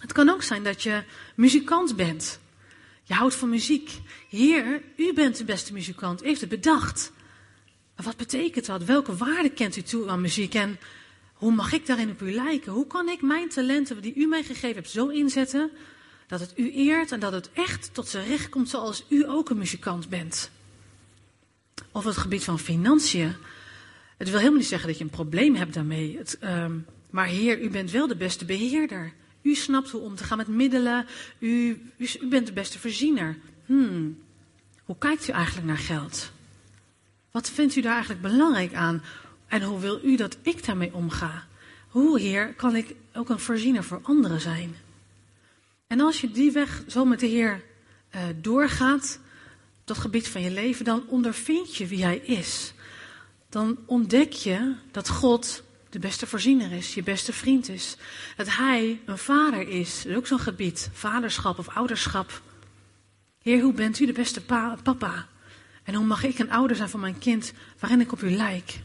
Het 0.00 0.12
kan 0.12 0.28
ook 0.28 0.42
zijn 0.42 0.62
dat 0.62 0.82
je 0.82 1.02
muzikant 1.34 1.96
bent. 1.96 2.38
Je 3.02 3.14
houdt 3.14 3.34
van 3.34 3.48
muziek. 3.48 3.90
Heer, 4.28 4.82
u 4.96 5.12
bent 5.12 5.36
de 5.36 5.44
beste 5.44 5.72
muzikant. 5.72 6.20
Heeft 6.20 6.40
het 6.40 6.50
bedacht. 6.50 7.12
Maar 7.96 8.06
wat 8.06 8.16
betekent 8.16 8.66
dat? 8.66 8.84
Welke 8.84 9.16
waarde 9.16 9.50
kent 9.50 9.76
u 9.76 9.82
toe 9.82 10.08
aan 10.08 10.20
muziek? 10.20 10.54
En 10.54 10.78
hoe 11.32 11.52
mag 11.52 11.72
ik 11.72 11.86
daarin 11.86 12.10
op 12.10 12.22
u 12.22 12.32
lijken? 12.32 12.72
Hoe 12.72 12.86
kan 12.86 13.08
ik 13.08 13.22
mijn 13.22 13.48
talenten 13.48 14.02
die 14.02 14.14
u 14.14 14.26
mij 14.26 14.42
gegeven 14.42 14.74
hebt 14.74 14.90
zo 14.90 15.08
inzetten 15.08 15.70
dat 16.26 16.40
het 16.40 16.52
u 16.56 16.72
eert 16.72 17.12
en 17.12 17.20
dat 17.20 17.32
het 17.32 17.50
echt 17.52 17.94
tot 17.94 18.08
zijn 18.08 18.26
recht 18.26 18.48
komt 18.48 18.68
zoals 18.68 19.04
u 19.08 19.28
ook 19.28 19.50
een 19.50 19.58
muzikant 19.58 20.08
bent? 20.08 20.50
Of 21.92 22.04
het 22.04 22.16
gebied 22.16 22.44
van 22.44 22.58
financiën. 22.58 23.34
Het 24.16 24.28
wil 24.28 24.38
helemaal 24.38 24.58
niet 24.58 24.68
zeggen 24.68 24.88
dat 24.88 24.98
je 24.98 25.04
een 25.04 25.10
probleem 25.10 25.54
hebt 25.54 25.74
daarmee. 25.74 26.16
Het, 26.18 26.38
um, 26.42 26.86
maar 27.10 27.26
Heer, 27.26 27.60
u 27.60 27.70
bent 27.70 27.90
wel 27.90 28.06
de 28.06 28.16
beste 28.16 28.44
beheerder. 28.44 29.12
U 29.42 29.54
snapt 29.54 29.90
hoe 29.90 30.00
om 30.00 30.14
te 30.14 30.24
gaan 30.24 30.36
met 30.36 30.48
middelen. 30.48 31.06
U, 31.38 31.80
u, 31.96 32.08
u 32.20 32.28
bent 32.28 32.46
de 32.46 32.52
beste 32.52 32.78
voorziener. 32.78 33.38
Hmm, 33.66 34.18
hoe 34.84 34.98
kijkt 34.98 35.28
u 35.28 35.32
eigenlijk 35.32 35.66
naar 35.66 35.78
geld? 35.78 36.30
Wat 37.30 37.50
vindt 37.50 37.76
u 37.76 37.80
daar 37.80 37.92
eigenlijk 37.92 38.22
belangrijk 38.22 38.74
aan? 38.74 39.02
En 39.46 39.62
hoe 39.62 39.80
wil 39.80 40.00
u 40.02 40.16
dat 40.16 40.36
ik 40.42 40.66
daarmee 40.66 40.94
omga? 40.94 41.46
Hoe, 41.88 42.20
Heer, 42.20 42.54
kan 42.54 42.76
ik 42.76 42.94
ook 43.14 43.28
een 43.28 43.38
voorziener 43.38 43.84
voor 43.84 44.00
anderen 44.02 44.40
zijn? 44.40 44.76
En 45.86 46.00
als 46.00 46.20
je 46.20 46.30
die 46.30 46.52
weg 46.52 46.82
zo 46.86 47.04
met 47.04 47.20
de 47.20 47.26
Heer 47.26 47.62
uh, 48.14 48.22
doorgaat, 48.40 49.18
dat 49.84 49.98
gebied 49.98 50.28
van 50.28 50.42
je 50.42 50.50
leven, 50.50 50.84
dan 50.84 51.04
ondervind 51.08 51.76
je 51.76 51.86
wie 51.86 52.04
Hij 52.04 52.16
is. 52.16 52.72
Dan 53.48 53.78
ontdek 53.86 54.32
je 54.32 54.74
dat 54.90 55.08
God 55.08 55.62
de 55.90 55.98
beste 55.98 56.26
voorziener 56.26 56.72
is, 56.72 56.94
je 56.94 57.02
beste 57.02 57.32
vriend 57.32 57.68
is. 57.68 57.96
Dat 58.36 58.56
Hij 58.56 59.00
een 59.04 59.18
vader 59.18 59.68
is, 59.68 60.04
is 60.04 60.16
ook 60.16 60.26
zo'n 60.26 60.38
gebied, 60.38 60.90
vaderschap 60.92 61.58
of 61.58 61.68
ouderschap. 61.68 62.42
Heer, 63.42 63.62
hoe 63.62 63.72
bent 63.72 63.98
u 63.98 64.06
de 64.06 64.12
beste 64.12 64.40
pa 64.40 64.76
papa? 64.82 65.28
En 65.82 65.94
hoe 65.94 66.06
mag 66.06 66.24
ik 66.24 66.38
een 66.38 66.50
ouder 66.50 66.76
zijn 66.76 66.88
van 66.88 67.00
mijn 67.00 67.18
kind 67.18 67.52
waarin 67.78 68.00
ik 68.00 68.12
op 68.12 68.22
u 68.22 68.30
lijk? 68.30 68.80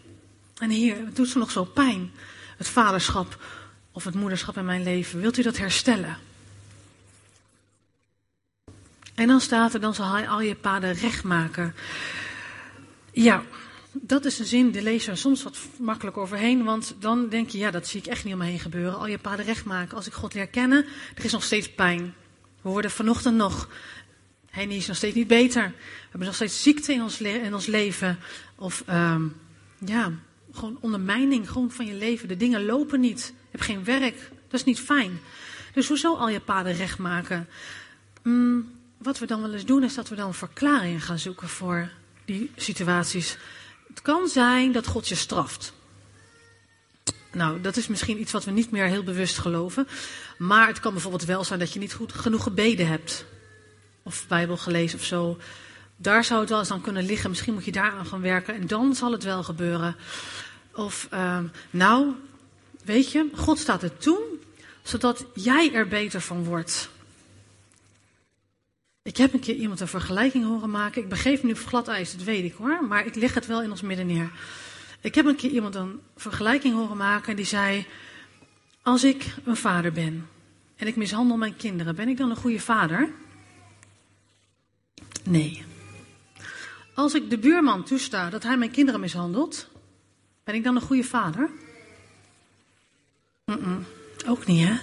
En 0.57 0.69
Heer, 0.69 1.05
het 1.05 1.15
doet 1.15 1.29
zo 1.29 1.39
nog 1.39 1.51
zo 1.51 1.63
pijn. 1.63 2.11
Het 2.57 2.67
vaderschap 2.67 3.43
of 3.91 4.03
het 4.03 4.15
moederschap 4.15 4.57
in 4.57 4.65
mijn 4.65 4.83
leven. 4.83 5.19
Wilt 5.19 5.37
u 5.37 5.41
dat 5.41 5.57
herstellen? 5.57 6.17
En 9.15 9.27
dan 9.27 9.41
staat 9.41 9.73
er, 9.73 9.79
dan 9.79 9.93
zal 9.93 10.11
hij 10.11 10.27
al 10.27 10.41
je 10.41 10.55
paden 10.55 10.93
recht 10.93 11.23
maken. 11.23 11.75
Ja, 13.11 13.43
dat 13.91 14.25
is 14.25 14.39
een 14.39 14.45
zin, 14.45 14.71
de 14.71 14.81
lees 14.81 15.09
soms 15.13 15.43
wat 15.43 15.57
makkelijk 15.79 16.17
overheen. 16.17 16.63
Want 16.63 16.95
dan 16.99 17.29
denk 17.29 17.49
je, 17.49 17.57
ja, 17.57 17.71
dat 17.71 17.87
zie 17.87 17.99
ik 17.99 18.07
echt 18.07 18.23
niet 18.23 18.33
om 18.33 18.39
me 18.39 18.45
heen 18.45 18.59
gebeuren. 18.59 18.97
Al 18.97 19.07
je 19.07 19.17
paden 19.17 19.45
recht 19.45 19.65
maken. 19.65 19.97
Als 19.97 20.07
ik 20.07 20.13
God 20.13 20.33
leer 20.33 20.47
kennen, 20.47 20.85
er 21.15 21.25
is 21.25 21.31
nog 21.31 21.43
steeds 21.43 21.73
pijn. 21.73 22.13
We 22.61 22.69
worden 22.69 22.91
vanochtend 22.91 23.35
nog, 23.35 23.69
Henny 24.49 24.75
is 24.75 24.87
nog 24.87 24.97
steeds 24.97 25.15
niet 25.15 25.27
beter. 25.27 25.63
We 25.63 26.07
hebben 26.09 26.27
nog 26.27 26.35
steeds 26.35 26.63
ziekte 26.63 26.93
in 26.93 27.01
ons, 27.01 27.19
le 27.19 27.29
in 27.29 27.53
ons 27.53 27.65
leven. 27.65 28.19
Of... 28.55 28.83
Um, 28.89 29.35
ja, 29.85 30.11
gewoon 30.51 30.77
ondermijning 30.81 31.49
gewoon 31.49 31.71
van 31.71 31.85
je 31.85 31.93
leven. 31.93 32.27
De 32.27 32.37
dingen 32.37 32.65
lopen 32.65 32.99
niet. 32.99 33.25
Je 33.27 33.47
hebt 33.51 33.63
geen 33.63 33.83
werk. 33.83 34.15
Dat 34.47 34.59
is 34.59 34.63
niet 34.63 34.79
fijn. 34.79 35.19
Dus 35.73 35.87
hoezo 35.87 36.15
al 36.15 36.29
je 36.29 36.39
paden 36.39 36.73
recht 36.73 36.97
maken? 36.97 37.47
Mm, 38.23 38.71
wat 39.03 39.19
we 39.19 39.25
dan 39.25 39.41
wel 39.41 39.53
eens 39.53 39.65
doen, 39.65 39.83
is 39.83 39.95
dat 39.95 40.09
we 40.09 40.15
dan 40.15 40.33
verklaringen 40.33 41.01
gaan 41.01 41.19
zoeken 41.19 41.49
voor 41.49 41.89
die 42.25 42.51
situaties. 42.55 43.37
Het 43.87 44.01
kan 44.01 44.27
zijn 44.27 44.71
dat 44.71 44.87
God 44.87 45.07
je 45.07 45.15
straft. 45.15 45.73
Nou, 47.31 47.61
dat 47.61 47.77
is 47.77 47.87
misschien 47.87 48.19
iets 48.19 48.31
wat 48.31 48.45
we 48.45 48.51
niet 48.51 48.71
meer 48.71 48.85
heel 48.85 49.03
bewust 49.03 49.37
geloven. 49.37 49.87
Maar 50.37 50.67
het 50.67 50.79
kan 50.79 50.91
bijvoorbeeld 50.91 51.25
wel 51.25 51.43
zijn 51.43 51.59
dat 51.59 51.73
je 51.73 51.79
niet 51.79 51.93
goed 51.93 52.13
genoeg 52.13 52.43
gebeden 52.43 52.87
hebt. 52.87 53.25
Of 54.03 54.25
Bijbel 54.27 54.57
gelezen 54.57 54.99
of 54.99 55.05
zo. 55.05 55.37
Daar 55.95 56.23
zou 56.23 56.39
het 56.39 56.49
wel 56.49 56.59
eens 56.59 56.71
aan 56.71 56.81
kunnen 56.81 57.05
liggen. 57.05 57.29
Misschien 57.29 57.53
moet 57.53 57.65
je 57.65 57.71
daar 57.71 57.91
aan 57.91 58.05
gaan 58.05 58.21
werken 58.21 58.55
en 58.55 58.67
dan 58.67 58.95
zal 58.95 59.11
het 59.11 59.23
wel 59.23 59.43
gebeuren. 59.43 59.95
Of, 60.75 61.07
uh, 61.13 61.39
nou, 61.69 62.11
weet 62.83 63.11
je, 63.11 63.29
God 63.35 63.59
staat 63.59 63.81
het 63.81 64.01
toe, 64.01 64.19
zodat 64.83 65.25
jij 65.33 65.73
er 65.73 65.87
beter 65.87 66.21
van 66.21 66.43
wordt. 66.43 66.89
Ik 69.03 69.17
heb 69.17 69.33
een 69.33 69.39
keer 69.39 69.55
iemand 69.55 69.79
een 69.79 69.87
vergelijking 69.87 70.45
horen 70.45 70.69
maken. 70.69 71.01
Ik 71.01 71.09
begeef 71.09 71.43
nu 71.43 71.55
glad 71.55 71.87
ijs, 71.87 72.11
dat 72.11 72.23
weet 72.23 72.43
ik 72.43 72.53
hoor. 72.53 72.83
Maar 72.83 73.05
ik 73.05 73.15
leg 73.15 73.33
het 73.33 73.45
wel 73.45 73.61
in 73.61 73.69
ons 73.69 73.81
midden 73.81 74.07
neer. 74.07 74.31
Ik 75.01 75.15
heb 75.15 75.25
een 75.25 75.35
keer 75.35 75.49
iemand 75.49 75.75
een 75.75 75.99
vergelijking 76.15 76.73
horen 76.73 76.97
maken 76.97 77.29
en 77.29 77.35
die 77.35 77.45
zei: 77.45 77.85
Als 78.81 79.03
ik 79.03 79.35
een 79.45 79.55
vader 79.55 79.91
ben 79.91 80.27
en 80.75 80.87
ik 80.87 80.95
mishandel 80.95 81.37
mijn 81.37 81.55
kinderen, 81.55 81.95
ben 81.95 82.07
ik 82.07 82.17
dan 82.17 82.29
een 82.29 82.35
goede 82.35 82.59
vader? 82.59 83.09
Nee. 85.23 85.63
Als 86.93 87.13
ik 87.13 87.29
de 87.29 87.37
buurman 87.37 87.83
toesta 87.83 88.29
dat 88.29 88.43
hij 88.43 88.57
mijn 88.57 88.71
kinderen 88.71 88.99
mishandelt, 88.99 89.69
ben 90.43 90.55
ik 90.55 90.63
dan 90.63 90.75
een 90.75 90.81
goede 90.81 91.03
vader? 91.03 91.49
Ook 94.27 94.45
niet, 94.45 94.67
hè? 94.67 94.75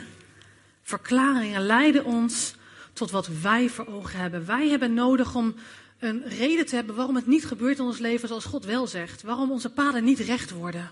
Verklaringen 0.82 1.66
leiden 1.66 2.04
ons 2.04 2.54
tot 2.98 3.10
wat 3.10 3.26
wij 3.26 3.68
voor 3.68 3.86
ogen 3.86 4.18
hebben. 4.18 4.46
Wij 4.46 4.68
hebben 4.68 4.94
nodig 4.94 5.34
om 5.34 5.54
een 5.98 6.28
reden 6.28 6.66
te 6.66 6.74
hebben 6.74 6.94
waarom 6.94 7.16
het 7.16 7.26
niet 7.26 7.46
gebeurt 7.46 7.78
in 7.78 7.84
ons 7.84 7.98
leven 7.98 8.28
zoals 8.28 8.44
God 8.44 8.64
wel 8.64 8.86
zegt. 8.86 9.22
Waarom 9.22 9.50
onze 9.50 9.70
paden 9.70 10.04
niet 10.04 10.18
recht 10.18 10.50
worden. 10.50 10.90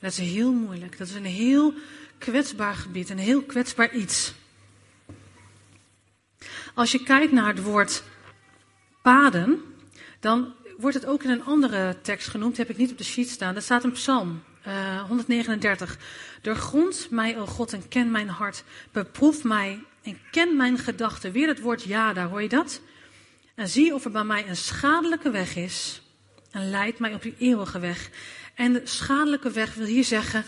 Dat 0.00 0.10
is 0.10 0.18
heel 0.18 0.52
moeilijk. 0.52 0.98
Dat 0.98 1.08
is 1.08 1.14
een 1.14 1.24
heel 1.24 1.74
kwetsbaar 2.18 2.74
gebied, 2.74 3.10
een 3.10 3.18
heel 3.18 3.42
kwetsbaar 3.42 3.94
iets. 3.94 4.34
Als 6.74 6.92
je 6.92 7.02
kijkt 7.02 7.32
naar 7.32 7.48
het 7.48 7.62
woord 7.62 8.02
paden, 9.02 9.60
dan 10.20 10.54
wordt 10.78 10.96
het 10.96 11.06
ook 11.06 11.22
in 11.22 11.30
een 11.30 11.44
andere 11.44 11.96
tekst 12.02 12.28
genoemd, 12.28 12.56
heb 12.56 12.70
ik 12.70 12.76
niet 12.76 12.90
op 12.90 12.98
de 12.98 13.04
sheet 13.04 13.28
staan. 13.28 13.54
Dat 13.54 13.62
staat 13.62 13.84
in 13.84 13.92
Psalm 13.92 14.42
uh, 14.66 15.02
139. 15.02 15.98
Doorgrond 16.42 17.06
mij, 17.10 17.38
o 17.38 17.46
God, 17.46 17.72
en 17.72 17.88
ken 17.88 18.10
mijn 18.10 18.28
hart. 18.28 18.64
Beproef 18.92 19.44
mij 19.44 19.84
en 20.06 20.18
ken 20.30 20.56
mijn 20.56 20.78
gedachten. 20.78 21.32
Weer 21.32 21.48
het 21.48 21.60
woord 21.60 21.82
ja, 21.82 22.12
daar 22.12 22.28
hoor 22.28 22.42
je 22.42 22.48
dat? 22.48 22.80
En 23.54 23.68
zie 23.68 23.94
of 23.94 24.04
er 24.04 24.10
bij 24.10 24.24
mij 24.24 24.48
een 24.48 24.56
schadelijke 24.56 25.30
weg 25.30 25.56
is. 25.56 26.02
En 26.50 26.70
leid 26.70 26.98
mij 26.98 27.14
op 27.14 27.22
die 27.22 27.34
eeuwige 27.38 27.78
weg. 27.78 28.10
En 28.54 28.72
de 28.72 28.80
schadelijke 28.84 29.50
weg 29.50 29.74
wil 29.74 29.86
hier 29.86 30.04
zeggen 30.04 30.44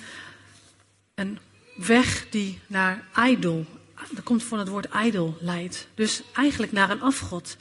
een 1.14 1.38
weg 1.76 2.28
die 2.30 2.58
naar 2.66 3.04
ijdel, 3.14 3.66
dat 4.10 4.24
komt 4.24 4.42
van 4.42 4.58
het 4.58 4.68
woord 4.68 4.88
ijdel, 4.88 5.36
leidt. 5.40 5.88
Dus 5.94 6.22
eigenlijk 6.34 6.72
naar 6.72 6.90
een 6.90 7.02
afgod. 7.02 7.56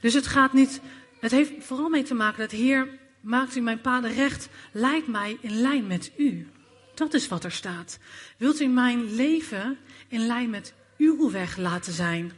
Dus 0.00 0.14
het 0.14 0.26
gaat 0.26 0.52
niet, 0.52 0.80
het 1.20 1.30
heeft 1.30 1.52
vooral 1.58 1.88
mee 1.88 2.02
te 2.02 2.14
maken 2.14 2.40
dat 2.40 2.50
Heer, 2.50 2.88
maakt 3.20 3.56
u 3.56 3.60
mijn 3.60 3.80
paden 3.80 4.14
recht, 4.14 4.48
leidt 4.72 5.06
mij 5.06 5.38
in 5.40 5.60
lijn 5.60 5.86
met 5.86 6.10
u. 6.16 6.48
Dat 6.94 7.14
is 7.14 7.28
wat 7.28 7.44
er 7.44 7.52
staat. 7.52 7.98
Wilt 8.36 8.60
u 8.60 8.66
mijn 8.66 9.14
leven 9.14 9.78
in 10.08 10.26
lijn 10.26 10.50
met 10.50 10.74
uw 11.00 11.30
weg 11.30 11.56
laten 11.56 11.92
zijn? 11.92 12.32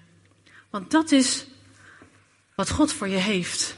Want 0.70 0.90
dat 0.90 1.12
is 1.12 1.46
wat 2.54 2.70
God 2.70 2.92
voor 2.92 3.08
je 3.08 3.16
heeft. 3.16 3.76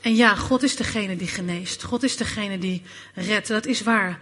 En 0.00 0.14
ja, 0.14 0.34
God 0.34 0.62
is 0.62 0.76
degene 0.76 1.16
die 1.16 1.28
geneest. 1.28 1.82
God 1.82 2.02
is 2.02 2.16
degene 2.16 2.58
die 2.58 2.82
redt. 3.14 3.48
Dat 3.48 3.66
is 3.66 3.82
waar. 3.82 4.18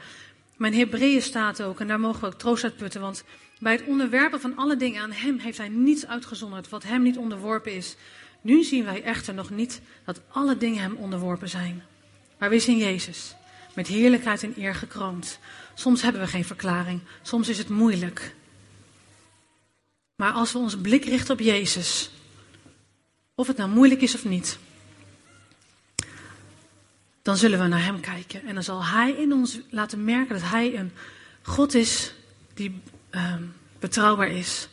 Mijn 0.57 0.75
Hebreeën 0.75 1.23
staat 1.23 1.63
ook, 1.63 1.81
en 1.81 1.89
daar 1.89 2.01
mogen 2.01 2.21
we 2.21 2.27
ook 2.27 2.39
troost 2.39 2.65
uit 2.65 2.77
putten, 2.77 3.01
want 3.01 3.25
bij 3.59 3.73
het 3.73 3.85
onderwerpen 3.87 4.41
van 4.41 4.57
alle 4.57 4.77
dingen 4.77 5.03
aan 5.03 5.13
Hem 5.13 5.39
heeft 5.39 5.59
Hij 5.59 5.69
niets 5.69 6.07
uitgezonderd 6.07 6.69
wat 6.69 6.83
Hem 6.83 7.03
niet 7.03 7.17
onderworpen 7.17 7.75
is. 7.75 7.97
Nu 8.41 8.63
zien 8.63 8.85
wij 8.85 9.03
echter 9.03 9.35
nog 9.35 9.51
niet 9.51 9.81
dat 10.05 10.21
alle 10.29 10.57
dingen 10.57 10.83
Hem 10.83 10.97
onderworpen 10.97 11.49
zijn. 11.49 11.83
Maar 12.39 12.51
we 12.51 12.59
zien 12.59 12.79
Jezus, 12.79 13.35
met 13.75 13.87
heerlijkheid 13.87 14.43
en 14.43 14.55
eer 14.57 14.75
gekroond. 14.75 15.39
Soms 15.75 16.03
hebben 16.03 16.21
we 16.21 16.27
geen 16.27 16.45
verklaring, 16.45 17.01
soms 17.23 17.49
is 17.49 17.59
het 17.59 17.69
moeilijk. 17.69 18.35
Maar 20.17 20.33
als 20.33 20.53
we 20.53 20.59
onze 20.59 20.81
blik 20.81 21.05
richten 21.05 21.35
op 21.35 21.41
Jezus, 21.41 22.11
of 23.35 23.47
het 23.47 23.57
nou 23.57 23.71
moeilijk 23.71 24.01
is 24.01 24.15
of 24.15 24.25
niet, 24.25 24.59
dan 27.23 27.37
zullen 27.37 27.59
we 27.59 27.67
naar 27.67 27.85
Hem 27.85 28.01
kijken. 28.01 28.47
En 28.47 28.55
dan 28.55 28.63
zal 28.63 28.85
Hij 28.85 29.11
in 29.11 29.33
ons 29.33 29.59
laten 29.71 30.05
merken 30.05 30.35
dat 30.35 30.51
Hij 30.51 30.77
een 30.79 30.93
God 31.43 31.75
is 31.75 32.15
die 32.55 32.81
uh, 33.11 33.35
betrouwbaar 33.79 34.31
is. 34.31 34.69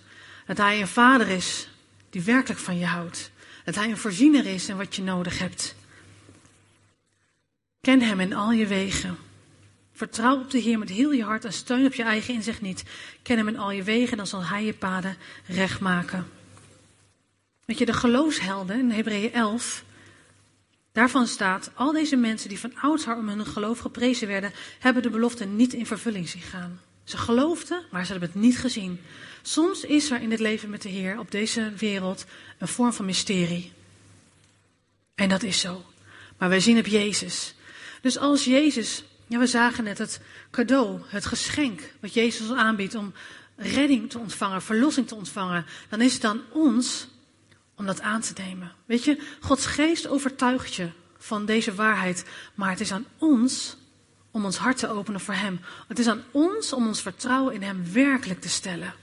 Dat 0.48 0.58
Hij 0.58 0.82
een 0.82 0.88
Vader 0.88 1.28
is 1.28 1.68
die 2.10 2.22
werkelijk 2.22 2.60
van 2.60 2.78
je 2.78 2.86
houdt. 2.86 3.32
Dat 3.64 3.76
Hij 3.76 3.90
een 3.90 3.98
voorziener 3.98 4.46
is 4.46 4.70
in 4.70 4.78
wat 4.78 4.96
je 4.96 5.02
nodig 5.02 5.40
hebt. 5.40 5.76
Ken 7.86 8.02
Hem 8.02 8.20
in 8.20 8.34
al 8.34 8.52
je 8.52 8.68
wegen. 8.68 9.18
Vertrouw 9.94 10.40
op 10.40 10.52
de 10.52 10.58
Heer 10.58 10.80
met 10.80 10.90
heel 10.90 11.12
je 11.12 11.24
hart 11.24 11.46
en 11.46 11.54
steun 11.54 11.86
op 11.86 11.94
je 11.94 12.04
eigen 12.04 12.34
inzicht 12.34 12.62
niet. 12.62 12.84
Ken 13.22 13.38
Hem 13.38 13.48
in 13.48 13.58
al 13.58 13.72
je 13.72 13.84
wegen, 13.84 14.18
dan 14.18 14.28
zal 14.28 14.46
Hij 14.46 14.66
je 14.66 14.74
paden 14.74 15.18
recht 15.48 15.80
maken. 15.80 16.28
Weet 17.66 17.78
je, 17.78 17.86
de 17.86 17.94
geloofshelden 17.94 18.80
in 18.80 18.92
Hebreeën 18.92 19.34
11, 19.34 19.84
daarvan 20.92 21.28
staat, 21.28 21.72
al 21.74 21.92
deze 21.92 22.16
mensen 22.16 22.50
die 22.50 22.60
van 22.60 22.76
oudsher 22.76 23.16
om 23.16 23.28
hun 23.28 23.46
geloof 23.46 23.80
geprezen 23.80 24.28
werden, 24.28 24.52
hebben 24.80 25.04
de 25.04 25.10
belofte 25.10 25.46
niet 25.46 25.74
in 25.74 25.86
vervulling 25.86 26.30
zien 26.30 26.42
gaan. 26.42 26.82
Ze 27.04 27.18
geloofden, 27.18 27.82
maar 27.92 28.06
ze 28.06 28.12
hebben 28.12 28.30
het 28.30 28.42
niet 28.42 28.58
gezien. 28.58 29.02
Soms 29.42 29.84
is 29.84 30.12
er 30.12 30.22
in 30.22 30.32
het 30.32 30.40
leven 30.40 30.70
met 30.70 30.82
de 30.82 30.90
Heer 30.90 31.20
op 31.20 31.32
deze 31.32 31.72
wereld 31.78 32.26
een 32.58 32.68
vorm 32.68 32.94
van 32.94 33.06
mysterie. 33.06 33.72
En 35.16 35.30
dat 35.30 35.44
is 35.44 35.60
zo. 35.60 35.86
Maar 36.38 36.50
wij 36.50 36.60
zien 36.60 36.78
op 36.78 36.86
Jezus. 36.86 37.55
Dus 38.06 38.18
als 38.18 38.44
Jezus 38.44 39.04
ja, 39.28 39.40
we 39.40 39.48
zagen 39.48 39.84
net 39.84 39.98
het 39.98 40.22
cadeau, 40.52 41.02
het 41.08 41.26
geschenk 41.26 41.94
wat 42.00 42.14
Jezus 42.14 42.50
ons 42.50 42.60
aanbiedt 42.60 42.96
om 42.96 43.14
redding 43.56 44.10
te 44.10 44.20
ontvangen, 44.20 44.62
verlossing 44.62 45.08
te 45.08 45.16
ontvangen. 45.16 45.66
Dan 45.90 46.02
is 46.02 46.14
het 46.14 46.24
aan 46.24 46.42
ons 46.52 47.08
om 47.76 47.86
dat 47.86 48.02
aan 48.02 48.22
te 48.22 48.34
nemen. 48.38 48.72
Weet 48.86 49.04
je, 49.04 49.22
Gods 49.40 49.66
geest 49.66 50.08
overtuigt 50.08 50.74
je 50.74 50.90
van 51.18 51.46
deze 51.46 51.76
waarheid, 51.76 52.26
maar 52.56 52.70
het 52.70 52.80
is 52.80 52.92
aan 52.92 53.06
ons 53.18 53.78
om 54.32 54.46
ons 54.46 54.58
hart 54.58 54.78
te 54.78 54.90
openen 54.90 55.22
voor 55.22 55.34
Hem. 55.34 55.60
Het 55.88 56.00
is 56.00 56.08
aan 56.08 56.24
ons 56.32 56.74
om 56.74 56.88
ons 56.88 57.02
vertrouwen 57.02 57.54
in 57.54 57.64
Hem 57.64 57.92
werkelijk 57.92 58.42
te 58.42 58.50
stellen. 58.50 58.94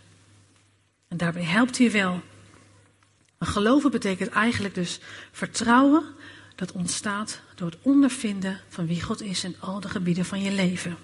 En 1.08 1.16
daarbij 1.16 1.44
helpt 1.44 1.78
hij 1.78 1.90
wel. 1.90 2.22
Een 3.38 3.46
geloven 3.46 3.90
betekent 3.90 4.30
eigenlijk 4.30 4.74
dus 4.74 5.00
vertrouwen 5.32 6.04
dat 6.54 6.72
ontstaat 6.72 7.40
door 7.62 7.70
het 7.70 7.80
ondervinden 7.82 8.60
van 8.68 8.86
wie 8.86 9.02
God 9.02 9.22
is 9.22 9.44
in 9.44 9.56
al 9.60 9.80
de 9.80 9.88
gebieden 9.88 10.24
van 10.24 10.42
je 10.42 10.50
leven. 10.50 10.96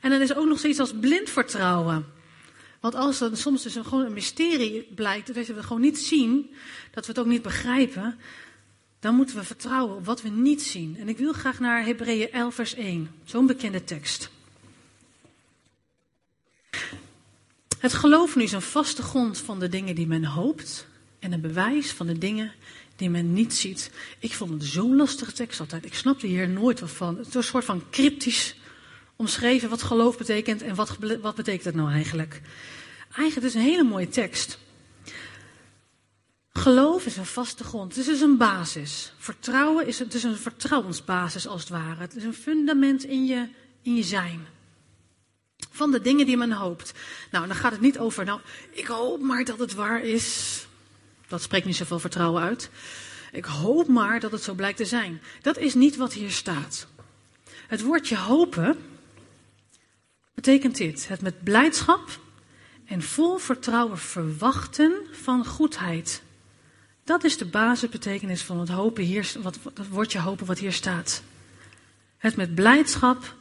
En 0.00 0.10
dan 0.10 0.20
is 0.20 0.34
ook 0.34 0.46
nog 0.46 0.58
zoiets 0.58 0.78
als 0.78 0.92
blind 1.00 1.30
vertrouwen. 1.30 2.06
Want 2.80 2.94
als 2.94 3.20
er 3.20 3.36
soms 3.36 3.62
dus 3.62 3.76
gewoon 3.82 4.04
een 4.04 4.12
mysterie 4.12 4.82
blijkt, 4.94 5.26
dat 5.26 5.46
we 5.46 5.54
het 5.54 5.64
gewoon 5.64 5.82
niet 5.82 5.98
zien, 5.98 6.50
dat 6.90 7.06
we 7.06 7.12
het 7.12 7.20
ook 7.20 7.26
niet 7.26 7.42
begrijpen, 7.42 8.18
dan 9.00 9.14
moeten 9.14 9.36
we 9.36 9.44
vertrouwen 9.44 9.96
op 9.96 10.04
wat 10.04 10.22
we 10.22 10.28
niet 10.28 10.62
zien. 10.62 10.96
En 10.98 11.08
ik 11.08 11.18
wil 11.18 11.32
graag 11.32 11.60
naar 11.60 11.84
Hebreeën 11.84 12.32
11, 12.32 12.54
vers 12.54 12.74
1, 12.74 13.10
zo'n 13.24 13.46
bekende 13.46 13.84
tekst. 13.84 14.30
Het 17.78 17.92
geloof 17.92 18.36
nu 18.36 18.42
is 18.42 18.52
een 18.52 18.62
vaste 18.62 19.02
grond 19.02 19.38
van 19.38 19.58
de 19.58 19.68
dingen 19.68 19.94
die 19.94 20.06
men 20.06 20.24
hoopt 20.24 20.86
en 21.18 21.32
een 21.32 21.40
bewijs 21.40 21.92
van 21.92 22.06
de 22.06 22.18
dingen 22.18 22.52
die 22.96 23.10
men 23.10 23.32
niet 23.32 23.54
ziet. 23.54 23.90
Ik 24.18 24.34
vond 24.34 24.50
het 24.50 24.64
zo'n 24.64 24.96
lastige 24.96 25.32
tekst 25.32 25.60
altijd. 25.60 25.84
Ik 25.84 25.94
snapte 25.94 26.26
hier 26.26 26.48
nooit 26.48 26.80
wat 26.80 26.90
van. 26.90 27.18
Het 27.18 27.26
is 27.26 27.34
een 27.34 27.42
soort 27.42 27.64
van 27.64 27.82
cryptisch 27.90 28.56
omschreven 29.16 29.68
wat 29.68 29.82
geloof 29.82 30.18
betekent 30.18 30.62
en 30.62 30.74
wat, 30.74 30.96
wat 31.20 31.34
betekent 31.34 31.64
dat 31.64 31.74
nou 31.74 31.90
eigenlijk. 31.90 32.40
Eigenlijk 33.16 33.46
is 33.46 33.54
een 33.54 33.68
hele 33.68 33.84
mooie 33.84 34.08
tekst. 34.08 34.58
Geloof 36.52 37.06
is 37.06 37.16
een 37.16 37.26
vaste 37.26 37.64
grond. 37.64 37.96
Het 37.96 38.08
is 38.08 38.20
een 38.20 38.36
basis. 38.36 39.12
Vertrouwen 39.18 39.86
is, 39.86 39.98
het 39.98 40.14
is 40.14 40.22
een 40.22 40.36
vertrouwensbasis 40.36 41.46
als 41.46 41.60
het 41.60 41.70
ware. 41.70 42.00
Het 42.00 42.16
is 42.16 42.24
een 42.24 42.34
fundament 42.34 43.04
in 43.04 43.26
je, 43.26 43.48
in 43.82 43.94
je 43.94 44.02
zijn. 44.02 44.46
Van 45.70 45.90
de 45.90 46.00
dingen 46.00 46.26
die 46.26 46.36
men 46.36 46.52
hoopt. 46.52 46.92
Nou, 47.30 47.46
dan 47.46 47.56
gaat 47.56 47.72
het 47.72 47.80
niet 47.80 47.98
over, 47.98 48.24
nou, 48.24 48.40
ik 48.70 48.86
hoop 48.86 49.20
maar 49.20 49.44
dat 49.44 49.58
het 49.58 49.74
waar 49.74 50.02
is. 50.02 50.65
Dat 51.28 51.42
spreekt 51.42 51.66
niet 51.66 51.76
zoveel 51.76 51.98
vertrouwen 51.98 52.42
uit. 52.42 52.70
Ik 53.32 53.44
hoop 53.44 53.88
maar 53.88 54.20
dat 54.20 54.32
het 54.32 54.42
zo 54.42 54.54
blijkt 54.54 54.76
te 54.76 54.84
zijn. 54.84 55.20
Dat 55.42 55.58
is 55.58 55.74
niet 55.74 55.96
wat 55.96 56.12
hier 56.12 56.30
staat. 56.30 56.86
Het 57.66 57.82
woordje 57.82 58.16
hopen 58.16 58.78
betekent 60.34 60.76
dit: 60.76 61.08
het 61.08 61.22
met 61.22 61.44
blijdschap 61.44 62.20
en 62.84 63.02
vol 63.02 63.36
vertrouwen 63.36 63.98
verwachten 63.98 64.92
van 65.12 65.46
goedheid. 65.46 66.22
Dat 67.04 67.24
is 67.24 67.36
de 67.38 67.44
basisbetekenis 67.44 68.42
van 68.42 68.60
het 68.60 68.68
hopen 68.68 69.04
hier, 69.04 69.32
wat, 69.42 69.58
het 69.74 69.88
woordje 69.88 70.20
hopen 70.20 70.46
wat 70.46 70.58
hier 70.58 70.72
staat. 70.72 71.22
Het 72.18 72.36
met 72.36 72.54
blijdschap 72.54 73.34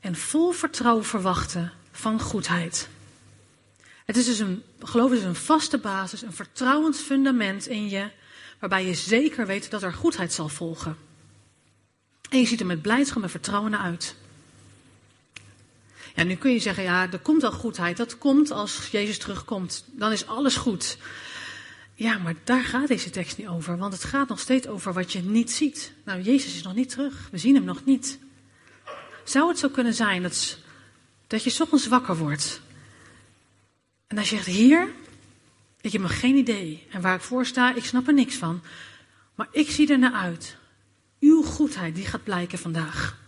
en 0.00 0.16
vol 0.16 0.52
vertrouwen 0.52 1.04
verwachten 1.04 1.72
van 1.92 2.20
goedheid. 2.20 2.88
Het 4.06 4.16
is 4.16 4.24
dus 4.24 4.38
een, 4.38 4.62
geloof 4.80 5.12
is 5.12 5.22
een 5.22 5.34
vaste 5.34 5.78
basis, 5.78 6.22
een 6.22 6.32
vertrouwensfundament 6.32 7.66
in 7.66 7.88
je, 7.88 8.10
waarbij 8.58 8.86
je 8.86 8.94
zeker 8.94 9.46
weet 9.46 9.70
dat 9.70 9.82
er 9.82 9.92
goedheid 9.92 10.32
zal 10.32 10.48
volgen. 10.48 10.96
En 12.30 12.38
je 12.38 12.46
ziet 12.46 12.60
er 12.60 12.66
met 12.66 12.82
blijdschap 12.82 13.22
en 13.22 13.30
vertrouwen 13.30 13.70
naar 13.70 13.80
uit. 13.80 14.16
Ja, 16.14 16.22
nu 16.22 16.34
kun 16.34 16.52
je 16.52 16.58
zeggen, 16.58 16.82
ja, 16.82 17.12
er 17.12 17.18
komt 17.18 17.44
al 17.44 17.52
goedheid. 17.52 17.96
Dat 17.96 18.18
komt 18.18 18.50
als 18.50 18.88
Jezus 18.90 19.18
terugkomt. 19.18 19.84
Dan 19.92 20.12
is 20.12 20.26
alles 20.26 20.56
goed. 20.56 20.98
Ja, 21.94 22.18
maar 22.18 22.34
daar 22.44 22.64
gaat 22.64 22.88
deze 22.88 23.10
tekst 23.10 23.38
niet 23.38 23.48
over. 23.48 23.76
Want 23.76 23.92
het 23.92 24.04
gaat 24.04 24.28
nog 24.28 24.40
steeds 24.40 24.66
over 24.66 24.92
wat 24.92 25.12
je 25.12 25.22
niet 25.22 25.52
ziet. 25.52 25.92
Nou, 26.04 26.22
Jezus 26.22 26.54
is 26.54 26.62
nog 26.62 26.74
niet 26.74 26.88
terug. 26.88 27.28
We 27.30 27.38
zien 27.38 27.54
hem 27.54 27.64
nog 27.64 27.84
niet. 27.84 28.18
Zou 29.24 29.48
het 29.48 29.58
zo 29.58 29.68
kunnen 29.68 29.94
zijn 29.94 30.22
dat, 30.22 30.58
dat 31.26 31.42
je 31.44 31.62
ochtends 31.62 31.86
wakker 31.86 32.16
wordt. 32.16 32.60
En 34.06 34.16
je 34.16 34.24
zegt, 34.24 34.46
hier, 34.46 34.88
ik 35.80 35.92
heb 35.92 36.00
nog 36.00 36.20
geen 36.20 36.36
idee. 36.36 36.86
En 36.90 37.00
waar 37.00 37.14
ik 37.14 37.20
voor 37.20 37.46
sta, 37.46 37.74
ik 37.74 37.84
snap 37.84 38.06
er 38.06 38.14
niks 38.14 38.34
van. 38.34 38.62
Maar 39.34 39.48
ik 39.50 39.70
zie 39.70 39.92
er 39.92 39.98
naar 39.98 40.12
uit. 40.12 40.56
Uw 41.20 41.42
goedheid, 41.42 41.94
die 41.94 42.06
gaat 42.06 42.24
blijken 42.24 42.58
vandaag. 42.58 43.18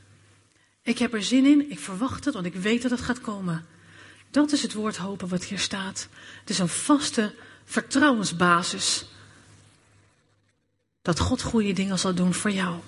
Ik 0.82 0.99
heb 0.99 1.14
er 1.14 1.23
zin 1.23 1.47
in, 1.47 1.70
ik 1.70 1.78
verwacht 1.78 2.25
het, 2.25 2.35
want 2.35 2.47
ik 2.47 2.54
weet 2.54 2.82
dat 2.82 2.90
het 2.90 3.00
gaat 3.00 3.20
komen. 3.20 3.66
Dat 4.30 4.52
is 4.52 4.62
het 4.62 4.73
woord 4.73 4.97
hopen 4.97 5.28
wat 5.28 5.44
hier 5.44 5.58
staat. 5.58 6.08
Het 6.40 6.50
is 6.50 6.58
een 6.58 6.68
vaste 6.68 7.35
vertrouwensbasis. 7.64 9.06
Dat 11.02 11.18
God 11.18 11.42
goede 11.42 11.73
dingen 11.73 11.99
zal 11.99 12.14
doen 12.14 12.35
voor 12.35 12.50
jou. 12.50 12.80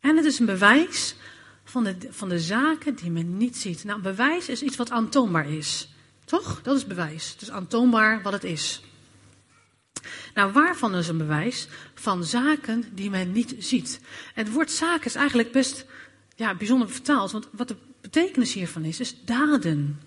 En 0.00 0.16
het 0.16 0.24
is 0.24 0.38
een 0.38 0.46
bewijs 0.46 1.14
van 1.64 1.84
de, 1.84 1.96
van 2.10 2.28
de 2.28 2.40
zaken 2.40 2.94
die 2.94 3.10
men 3.10 3.36
niet 3.36 3.56
ziet. 3.56 3.84
Nou, 3.84 4.00
bewijs 4.00 4.48
is 4.48 4.62
iets 4.62 4.76
wat 4.76 4.90
aantoonbaar 4.90 5.48
is. 5.48 5.88
Toch? 6.34 6.62
Dat 6.62 6.76
is 6.76 6.86
bewijs. 6.86 7.30
Het 7.32 7.42
is 7.42 7.50
aantoonbaar 7.50 8.22
wat 8.22 8.32
het 8.32 8.44
is. 8.44 8.82
Nou, 10.34 10.52
waarvan 10.52 10.94
is 10.94 11.08
een 11.08 11.18
bewijs? 11.18 11.68
Van 11.94 12.24
zaken 12.24 12.84
die 12.92 13.10
men 13.10 13.32
niet 13.32 13.54
ziet. 13.58 14.00
Het 14.34 14.52
woord 14.52 14.70
zaken 14.70 15.06
is 15.06 15.14
eigenlijk 15.14 15.52
best 15.52 15.86
ja, 16.36 16.54
bijzonder 16.54 16.90
vertaald, 16.90 17.30
want 17.30 17.48
wat 17.50 17.68
de 17.68 17.76
betekenis 18.00 18.52
hiervan 18.52 18.84
is, 18.84 19.00
is 19.00 19.24
daden. 19.24 20.00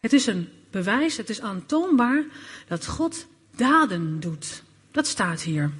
Het 0.00 0.12
is 0.12 0.26
een 0.26 0.48
bewijs, 0.70 1.16
het 1.16 1.30
is 1.30 1.40
aantoonbaar 1.40 2.24
dat 2.68 2.86
God 2.86 3.26
daden 3.56 4.20
doet. 4.20 4.62
Dat 4.90 5.06
staat 5.06 5.42
hier. 5.42 5.72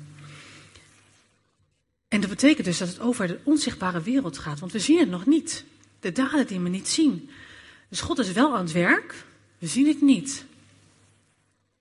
En 2.08 2.20
dat 2.20 2.30
betekent 2.30 2.66
dus 2.66 2.78
dat 2.78 2.88
het 2.88 3.00
over 3.00 3.26
de 3.26 3.38
onzichtbare 3.42 4.02
wereld 4.02 4.38
gaat, 4.38 4.60
want 4.60 4.72
we 4.72 4.78
zien 4.78 4.98
het 4.98 5.10
nog 5.10 5.26
niet. 5.26 5.64
De 6.00 6.12
daden 6.12 6.46
die 6.46 6.60
we 6.60 6.68
niet 6.68 6.88
zien. 6.88 7.30
Dus 7.92 8.00
God 8.00 8.18
is 8.18 8.32
wel 8.32 8.54
aan 8.54 8.64
het 8.64 8.72
werk, 8.72 9.24
we 9.58 9.66
zien 9.66 9.86
het 9.86 10.00
niet. 10.00 10.44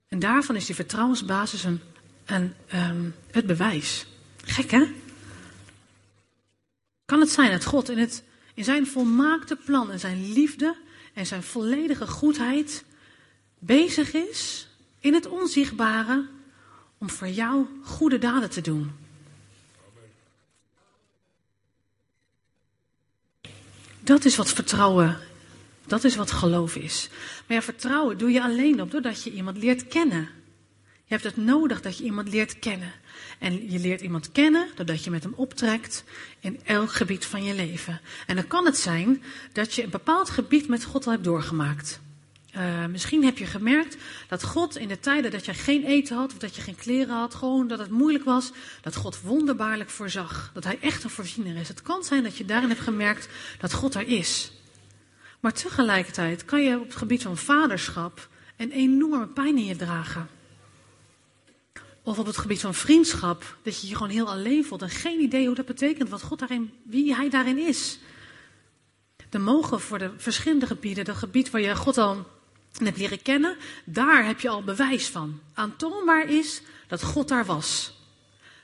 En 0.07 0.19
daarvan 0.19 0.55
is 0.55 0.65
die 0.65 0.75
vertrouwensbasis 0.75 1.63
een, 1.63 1.81
een, 2.25 2.53
um, 2.73 3.15
het 3.31 3.45
bewijs. 3.45 4.05
Gek 4.43 4.71
hè? 4.71 4.91
Kan 7.05 7.19
het 7.19 7.29
zijn 7.29 7.51
dat 7.51 7.65
God 7.65 7.89
in, 7.89 7.97
het, 7.97 8.23
in 8.53 8.63
zijn 8.63 8.87
volmaakte 8.87 9.55
plan 9.55 9.91
en 9.91 9.99
zijn 9.99 10.33
liefde 10.33 10.75
en 11.13 11.25
zijn 11.25 11.43
volledige 11.43 12.07
goedheid 12.07 12.83
bezig 13.59 14.13
is 14.13 14.67
in 14.99 15.13
het 15.13 15.27
onzichtbare 15.27 16.27
om 16.97 17.09
voor 17.09 17.27
jou 17.27 17.65
goede 17.83 18.17
daden 18.17 18.49
te 18.49 18.61
doen? 18.61 18.91
Dat 23.99 24.25
is 24.25 24.35
wat 24.35 24.53
vertrouwen, 24.53 25.29
dat 25.91 26.03
is 26.03 26.15
wat 26.15 26.31
geloof 26.31 26.75
is. 26.75 27.09
Maar 27.47 27.57
ja, 27.57 27.63
vertrouwen 27.63 28.17
doe 28.17 28.31
je 28.31 28.41
alleen 28.41 28.81
op 28.81 28.91
doordat 28.91 29.23
je 29.23 29.31
iemand 29.31 29.57
leert 29.57 29.87
kennen. 29.87 30.29
Je 31.05 31.17
hebt 31.17 31.23
het 31.23 31.37
nodig 31.37 31.81
dat 31.81 31.97
je 31.97 32.03
iemand 32.03 32.29
leert 32.29 32.59
kennen. 32.59 32.91
En 33.39 33.71
je 33.71 33.79
leert 33.79 34.01
iemand 34.01 34.31
kennen 34.31 34.67
doordat 34.75 35.03
je 35.03 35.11
met 35.11 35.23
hem 35.23 35.33
optrekt 35.35 36.03
in 36.39 36.59
elk 36.63 36.91
gebied 36.91 37.25
van 37.25 37.43
je 37.43 37.55
leven. 37.55 38.01
En 38.27 38.35
dan 38.35 38.47
kan 38.47 38.65
het 38.65 38.77
zijn 38.77 39.23
dat 39.51 39.73
je 39.73 39.83
een 39.83 39.89
bepaald 39.89 40.29
gebied 40.29 40.67
met 40.67 40.83
God 40.83 41.05
al 41.05 41.11
hebt 41.11 41.23
doorgemaakt. 41.23 41.99
Uh, 42.57 42.85
misschien 42.85 43.23
heb 43.23 43.37
je 43.37 43.45
gemerkt 43.45 43.97
dat 44.27 44.43
God 44.43 44.77
in 44.77 44.87
de 44.87 44.99
tijden 44.99 45.31
dat 45.31 45.45
je 45.45 45.53
geen 45.53 45.85
eten 45.85 46.17
had 46.17 46.31
of 46.31 46.37
dat 46.37 46.55
je 46.55 46.61
geen 46.61 46.75
kleren 46.75 47.15
had, 47.15 47.35
gewoon 47.35 47.67
dat 47.67 47.79
het 47.79 47.89
moeilijk 47.89 48.23
was, 48.23 48.51
dat 48.81 48.95
God 48.95 49.21
wonderbaarlijk 49.21 49.89
voorzag. 49.89 50.51
Dat 50.53 50.63
Hij 50.63 50.77
echt 50.81 51.03
een 51.03 51.09
voorziener 51.09 51.55
is. 51.55 51.67
Het 51.67 51.81
kan 51.81 52.03
zijn 52.03 52.23
dat 52.23 52.37
je 52.37 52.45
daarin 52.45 52.69
hebt 52.69 52.81
gemerkt 52.81 53.27
dat 53.59 53.73
God 53.73 53.95
er 53.95 54.07
is. 54.07 54.51
Maar 55.41 55.53
tegelijkertijd 55.53 56.45
kan 56.45 56.63
je 56.63 56.79
op 56.79 56.87
het 56.87 56.95
gebied 56.95 57.21
van 57.21 57.37
vaderschap 57.37 58.29
een 58.57 58.71
enorme 58.71 59.27
pijn 59.27 59.57
in 59.57 59.65
je 59.65 59.75
dragen. 59.75 60.29
Of 62.03 62.19
op 62.19 62.25
het 62.25 62.37
gebied 62.37 62.61
van 62.61 62.73
vriendschap, 62.73 63.57
dat 63.61 63.81
je 63.81 63.87
je 63.87 63.95
gewoon 63.95 64.11
heel 64.11 64.29
alleen 64.29 64.65
voelt 64.65 64.81
en 64.81 64.89
geen 64.89 65.19
idee 65.19 65.45
hoe 65.45 65.55
dat 65.55 65.65
betekent, 65.65 66.09
wat 66.09 66.21
God 66.21 66.39
daarin, 66.39 66.73
wie 66.83 67.15
Hij 67.15 67.29
daarin 67.29 67.57
is. 67.57 67.99
Dan 69.29 69.41
mogen 69.41 69.81
voor 69.81 69.99
de 69.99 70.11
verschillende 70.17 70.67
gebieden, 70.67 71.05
dat 71.05 71.15
gebied 71.15 71.49
waar 71.49 71.61
je 71.61 71.75
God 71.75 71.97
al 71.97 72.27
hebt 72.77 72.97
leren 72.97 73.21
kennen, 73.21 73.57
daar 73.85 74.25
heb 74.25 74.39
je 74.39 74.49
al 74.49 74.63
bewijs 74.63 75.07
van. 75.07 75.39
Aantoonbaar 75.53 76.29
is 76.29 76.61
dat 76.87 77.03
God 77.03 77.27
daar 77.27 77.45
was. 77.45 77.99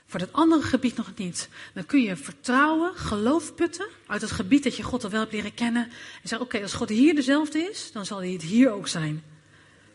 Voor 0.08 0.20
dat 0.20 0.32
andere 0.32 0.62
gebied 0.62 0.96
nog 0.96 1.12
niet. 1.16 1.48
Dan 1.74 1.86
kun 1.86 2.02
je 2.02 2.16
vertrouwen, 2.16 2.94
geloof 2.94 3.54
putten 3.54 3.86
uit 4.06 4.20
het 4.20 4.30
gebied 4.30 4.62
dat 4.64 4.76
je 4.76 4.82
God 4.82 5.04
al 5.04 5.10
wel 5.10 5.20
hebt 5.20 5.32
leren 5.32 5.54
kennen. 5.54 5.84
En 5.84 6.28
zeggen, 6.28 6.46
oké, 6.46 6.62
als 6.62 6.72
God 6.72 6.88
hier 6.88 7.14
dezelfde 7.14 7.58
is, 7.58 7.92
dan 7.92 8.06
zal 8.06 8.18
hij 8.18 8.30
het 8.30 8.42
hier 8.42 8.70
ook 8.70 8.88
zijn. 8.88 9.22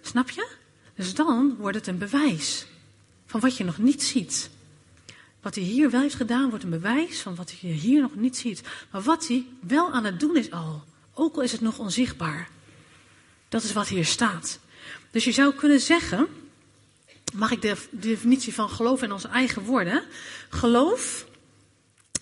Snap 0.02 0.30
je? 0.30 0.47
Dus 0.95 1.13
dan 1.13 1.56
wordt 1.58 1.78
het 1.78 1.88
een 1.88 1.97
bewijs 1.97 2.65
van 3.26 3.39
wat 3.39 3.58
je 3.58 3.63
nog 3.63 3.78
niet 3.78 4.04
ziet. 4.04 4.49
Wat 5.41 5.56
hij 5.56 5.63
hier 5.63 5.89
wel 5.89 6.02
heeft 6.02 6.15
gedaan, 6.15 6.49
wordt 6.49 6.63
een 6.63 6.69
bewijs 6.69 7.21
van 7.21 7.36
wat 7.36 7.52
je 7.52 7.67
hier 7.67 8.02
nog 8.02 8.15
niet 8.15 8.38
ziet. 8.38 8.62
Maar 8.91 9.02
wat 9.02 9.28
hij 9.28 9.45
wel 9.60 9.91
aan 9.91 10.04
het 10.04 10.19
doen 10.19 10.38
is 10.38 10.52
al, 10.52 10.84
ook 11.13 11.36
al 11.36 11.41
is 11.41 11.52
het 11.52 11.62
nog 11.62 11.80
onzichtbaar. 11.80 12.49
Dat 13.49 13.63
is 13.63 13.73
wat 13.73 13.88
hier 13.88 14.06
staat. 14.06 14.60
Dus 15.12 15.23
je 15.23 15.32
zou 15.32 15.54
kunnen 15.54 15.80
zeggen, 15.80 16.28
mag 17.34 17.52
ik 17.52 17.62
de 17.62 17.76
definitie 17.89 18.54
van 18.54 18.69
geloof 18.69 19.02
in 19.02 19.12
onze 19.12 19.28
eigen 19.28 19.62
woorden? 19.62 20.04
Geloof 20.50 21.26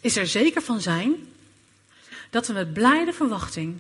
is 0.01 0.15
er 0.15 0.27
zeker 0.27 0.61
van 0.61 0.81
zijn 0.81 1.15
dat 2.29 2.47
we 2.47 2.53
met 2.53 2.73
blijde 2.73 3.13
verwachting 3.13 3.79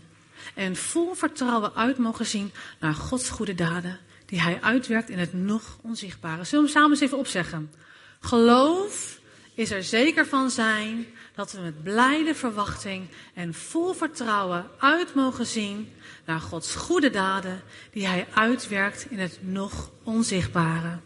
en 0.55 0.75
vol 0.75 1.13
vertrouwen 1.13 1.75
uit 1.75 1.97
mogen 1.97 2.25
zien 2.25 2.51
naar 2.79 2.93
Gods 2.93 3.29
goede 3.29 3.55
daden 3.55 3.99
die 4.25 4.41
hij 4.41 4.61
uitwerkt 4.61 5.09
in 5.09 5.19
het 5.19 5.33
nog 5.33 5.77
onzichtbare. 5.81 6.43
Zullen 6.43 6.65
we 6.65 6.71
samen 6.71 6.89
eens 6.89 6.99
even 6.99 7.17
opzeggen? 7.17 7.71
Geloof 8.19 9.19
is 9.53 9.71
er 9.71 9.83
zeker 9.83 10.25
van 10.25 10.49
zijn 10.49 11.05
dat 11.35 11.51
we 11.51 11.61
met 11.61 11.83
blijde 11.83 12.35
verwachting 12.35 13.07
en 13.33 13.53
vol 13.53 13.93
vertrouwen 13.93 14.65
uit 14.77 15.15
mogen 15.15 15.45
zien 15.45 15.93
naar 16.25 16.39
Gods 16.39 16.75
goede 16.75 17.09
daden 17.09 17.61
die 17.91 18.07
hij 18.07 18.27
uitwerkt 18.33 19.05
in 19.09 19.19
het 19.19 19.37
nog 19.41 19.89
onzichtbare. 20.03 20.97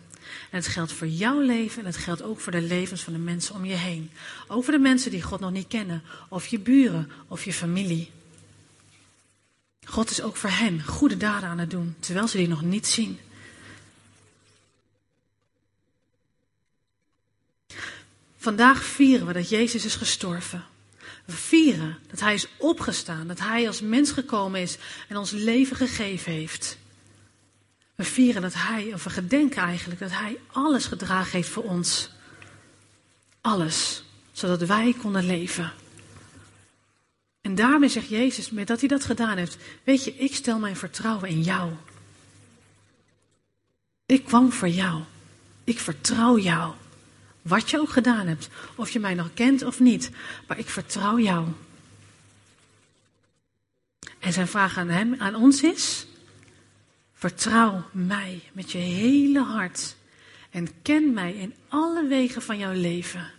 En 0.56 0.62
het 0.62 0.70
geldt 0.70 0.92
voor 0.92 1.08
jouw 1.08 1.40
leven 1.40 1.80
en 1.80 1.86
het 1.86 1.98
geldt 1.98 2.22
ook 2.22 2.40
voor 2.40 2.52
de 2.52 2.62
levens 2.62 3.02
van 3.02 3.14
de 3.14 3.20
mensen 3.20 3.56
om 3.56 3.66
je 3.66 3.74
heen. 3.74 4.12
Ook 4.48 4.64
voor 4.64 4.74
de 4.74 4.80
mensen 4.80 5.12
die 5.12 5.22
God 5.22 5.40
nog 5.40 5.52
niet 5.52 5.68
kennen, 5.68 6.04
of 6.30 6.48
je 6.48 6.60
buren 6.60 7.12
of 7.28 7.46
je 7.46 7.54
familie. 7.54 8.12
God 9.86 10.10
is 10.10 10.22
ook 10.22 10.36
voor 10.36 10.50
hen 10.50 10.84
goede 10.84 11.18
daden 11.18 11.50
aan 11.50 11.58
het 11.58 11.70
doen, 11.70 11.96
terwijl 12.00 12.28
ze 12.28 12.38
die 12.38 12.48
nog 12.48 12.62
niet 12.62 12.88
zien. 12.88 13.20
Vandaag 18.38 18.84
vieren 18.84 19.28
we 19.28 19.34
dat 19.34 19.50
Jezus 19.50 19.86
is 19.86 19.96
gestorven. 19.96 20.66
We 21.26 21.34
vieren 21.34 21.98
dat 22.10 22.20
Hij 22.20 22.34
is 22.34 22.48
opgestaan, 22.58 23.28
dat 23.28 23.40
Hij 23.40 23.68
als 23.68 23.82
mens 23.82 24.12
gekomen 24.12 24.62
is 24.62 24.78
en 25.08 25.18
ons 25.18 25.32
leven 25.32 25.76
gegeven 25.76 26.32
heeft. 26.32 26.78
We 27.96 28.04
vieren 28.04 28.42
dat 28.42 28.54
Hij, 28.54 28.94
of 28.94 29.04
we 29.04 29.10
gedenken 29.10 29.62
eigenlijk, 29.62 30.00
dat 30.00 30.12
Hij 30.12 30.38
alles 30.52 30.86
gedragen 30.86 31.32
heeft 31.32 31.50
voor 31.50 31.64
ons. 31.64 32.10
Alles, 33.42 34.04
zodat 34.32 34.62
wij 34.62 34.96
konden 35.02 35.26
leven. 35.26 35.72
En 37.42 37.56
daarmee 37.56 37.90
zegt 37.90 38.08
Jezus, 38.08 38.50
met 38.50 38.68
dat 38.68 38.80
hij 38.80 38.90
dat 38.90 39.06
gedaan 39.06 39.38
heeft, 39.38 39.58
weet 39.84 40.04
je, 40.04 40.16
ik 40.16 40.36
stel 40.36 40.60
mijn 40.60 40.76
vertrouwen 40.76 41.30
in 41.30 41.42
jou. 41.42 41.72
Ik 44.06 44.26
kwam 44.26 44.52
voor 44.52 44.70
jou. 44.70 45.04
Ik 45.64 45.80
vertrouw 45.80 46.38
jou. 46.38 46.74
Wat 47.42 47.70
je 47.70 47.80
ook 47.80 47.90
gedaan 47.90 48.28
hebt. 48.28 48.50
Of 48.76 48.90
je 48.90 49.00
mij 49.00 49.14
nog 49.14 49.30
kent 49.34 49.64
of 49.64 49.80
niet. 49.80 50.12
Maar 50.48 50.60
ik 50.60 50.70
vertrouw 50.70 51.20
jou. 51.20 51.48
En 54.20 54.34
zijn 54.34 54.48
vraag 54.48 54.78
aan 54.78 54.90
hem, 54.90 55.16
aan 55.18 55.36
ons 55.36 55.64
is: 55.64 56.08
vertrouw 57.16 57.84
mij 57.92 58.42
met 58.54 58.72
je 58.72 58.78
hele 58.78 59.44
hart 59.44 59.96
en 60.50 60.82
ken 60.82 61.14
mij 61.14 61.34
in 61.34 61.54
alle 61.68 62.08
wegen 62.08 62.42
van 62.42 62.58
jouw 62.58 62.74
leven. 62.74 63.32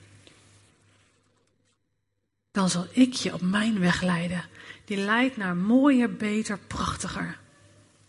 Dan 2.51 2.71
zal 2.71 2.87
ik 2.91 3.13
je 3.13 3.35
op 3.35 3.41
mijn 3.41 3.79
weg 3.79 4.03
leiden, 4.03 4.45
die 4.85 4.97
leidt 4.97 5.37
naar 5.37 5.57
mooier, 5.57 6.17
beter, 6.17 6.59
prachtiger, 6.59 7.39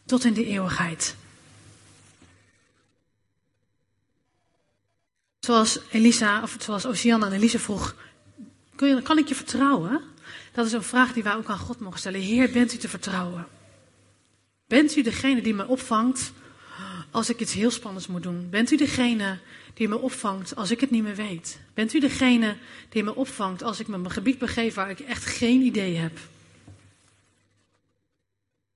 tot 0.05 0.23
in 0.23 0.33
de 0.33 0.45
eeuwigheid. 0.45 1.15
Zoals 5.39 5.79
Elisa, 5.91 6.41
of 6.41 6.55
zoals 6.59 6.85
Ocean 6.85 7.23
aan 7.23 7.31
Elisa 7.31 7.59
vroeg, 7.59 7.95
kun 8.75 8.87
je, 8.87 9.01
kan 9.01 9.17
ik 9.17 9.27
je 9.27 9.35
vertrouwen? 9.35 10.01
Dat 10.51 10.65
is 10.65 10.71
een 10.71 10.83
vraag 10.83 11.13
die 11.13 11.23
wij 11.23 11.35
ook 11.35 11.49
aan 11.49 11.57
God 11.57 11.79
mogen 11.79 11.99
stellen. 11.99 12.21
Heer, 12.21 12.51
bent 12.51 12.73
u 12.73 12.77
te 12.77 12.89
vertrouwen? 12.89 13.47
Bent 14.67 14.95
u 14.95 15.01
degene 15.01 15.41
die 15.41 15.53
me 15.53 15.67
opvangt 15.67 16.31
als 17.11 17.29
ik 17.29 17.39
iets 17.39 17.53
heel 17.53 17.71
spannends 17.71 18.07
moet 18.07 18.23
doen? 18.23 18.49
Bent 18.49 18.71
u 18.71 18.77
degene 18.77 19.39
die 19.73 19.87
me 19.87 19.97
opvangt 19.97 20.55
als 20.55 20.71
ik 20.71 20.79
het 20.79 20.89
niet 20.89 21.03
meer 21.03 21.15
weet? 21.15 21.59
Bent 21.73 21.93
u 21.93 21.99
degene 21.99 22.55
die 22.89 23.03
me 23.03 23.15
opvangt 23.15 23.63
als 23.63 23.79
ik 23.79 23.87
me 23.87 23.97
mijn 23.97 24.13
gebied 24.13 24.37
begeef 24.37 24.73
waar 24.73 24.89
ik 24.89 24.99
echt 24.99 25.25
geen 25.25 25.61
idee 25.61 25.95
heb? 25.95 26.19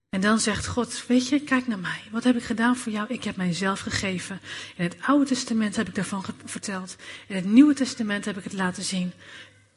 En 0.10 0.21
dan 0.21 0.39
zegt 0.39 0.67
God, 0.67 1.06
weet 1.08 1.27
je, 1.27 1.39
kijk 1.39 1.67
naar 1.67 1.80
mij. 1.80 2.01
Wat 2.12 2.23
heb 2.23 2.36
ik 2.36 2.43
gedaan 2.43 2.75
voor 2.75 2.91
jou? 2.91 3.08
Ik 3.10 3.23
heb 3.23 3.36
mijzelf 3.36 3.80
gegeven. 3.80 4.39
In 4.75 4.84
het 4.84 4.95
Oude 5.01 5.25
Testament 5.25 5.75
heb 5.75 5.88
ik 5.88 5.95
daarvan 5.95 6.25
verteld. 6.45 6.95
In 7.27 7.36
het 7.36 7.45
Nieuwe 7.45 7.73
Testament 7.73 8.25
heb 8.25 8.38
ik 8.38 8.43
het 8.43 8.54
laten 8.54 8.84
zien. 8.84 9.12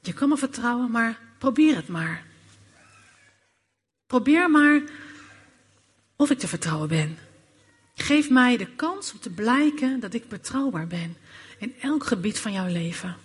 Je 0.01 0.13
kan 0.13 0.29
me 0.29 0.37
vertrouwen, 0.37 0.91
maar 0.91 1.19
probeer 1.39 1.77
het 1.77 1.89
maar. 1.89 2.25
Probeer 4.07 4.51
maar 4.51 4.83
of 6.17 6.31
ik 6.31 6.39
te 6.39 6.49
vertrouwen 6.49 6.89
ben. 6.89 7.19
Geef 7.95 8.31
mij 8.31 8.57
de 8.57 8.67
kans 8.67 9.13
om 9.13 9.19
te 9.19 9.31
blijken 9.31 10.01
dat 10.01 10.15
ik 10.15 10.29
betrouwbaar 10.29 10.87
ben 10.87 11.17
in 11.59 11.75
elk 11.81 12.07
gebied 12.07 12.39
van 12.39 12.53
jouw 12.53 12.69
leven. 12.69 13.17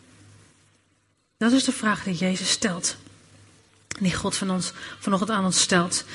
Dat 1.38 1.52
is 1.52 1.64
de 1.64 1.72
vraag 1.72 2.04
die 2.04 2.14
Jezus 2.14 2.50
stelt. 2.50 2.98
Die 4.00 4.16
God 4.16 4.36
van 4.36 4.52
ons, 4.52 4.74
vanochtend 5.00 5.32
aan 5.32 5.46
ons 5.46 5.62
stelt. 5.62 6.06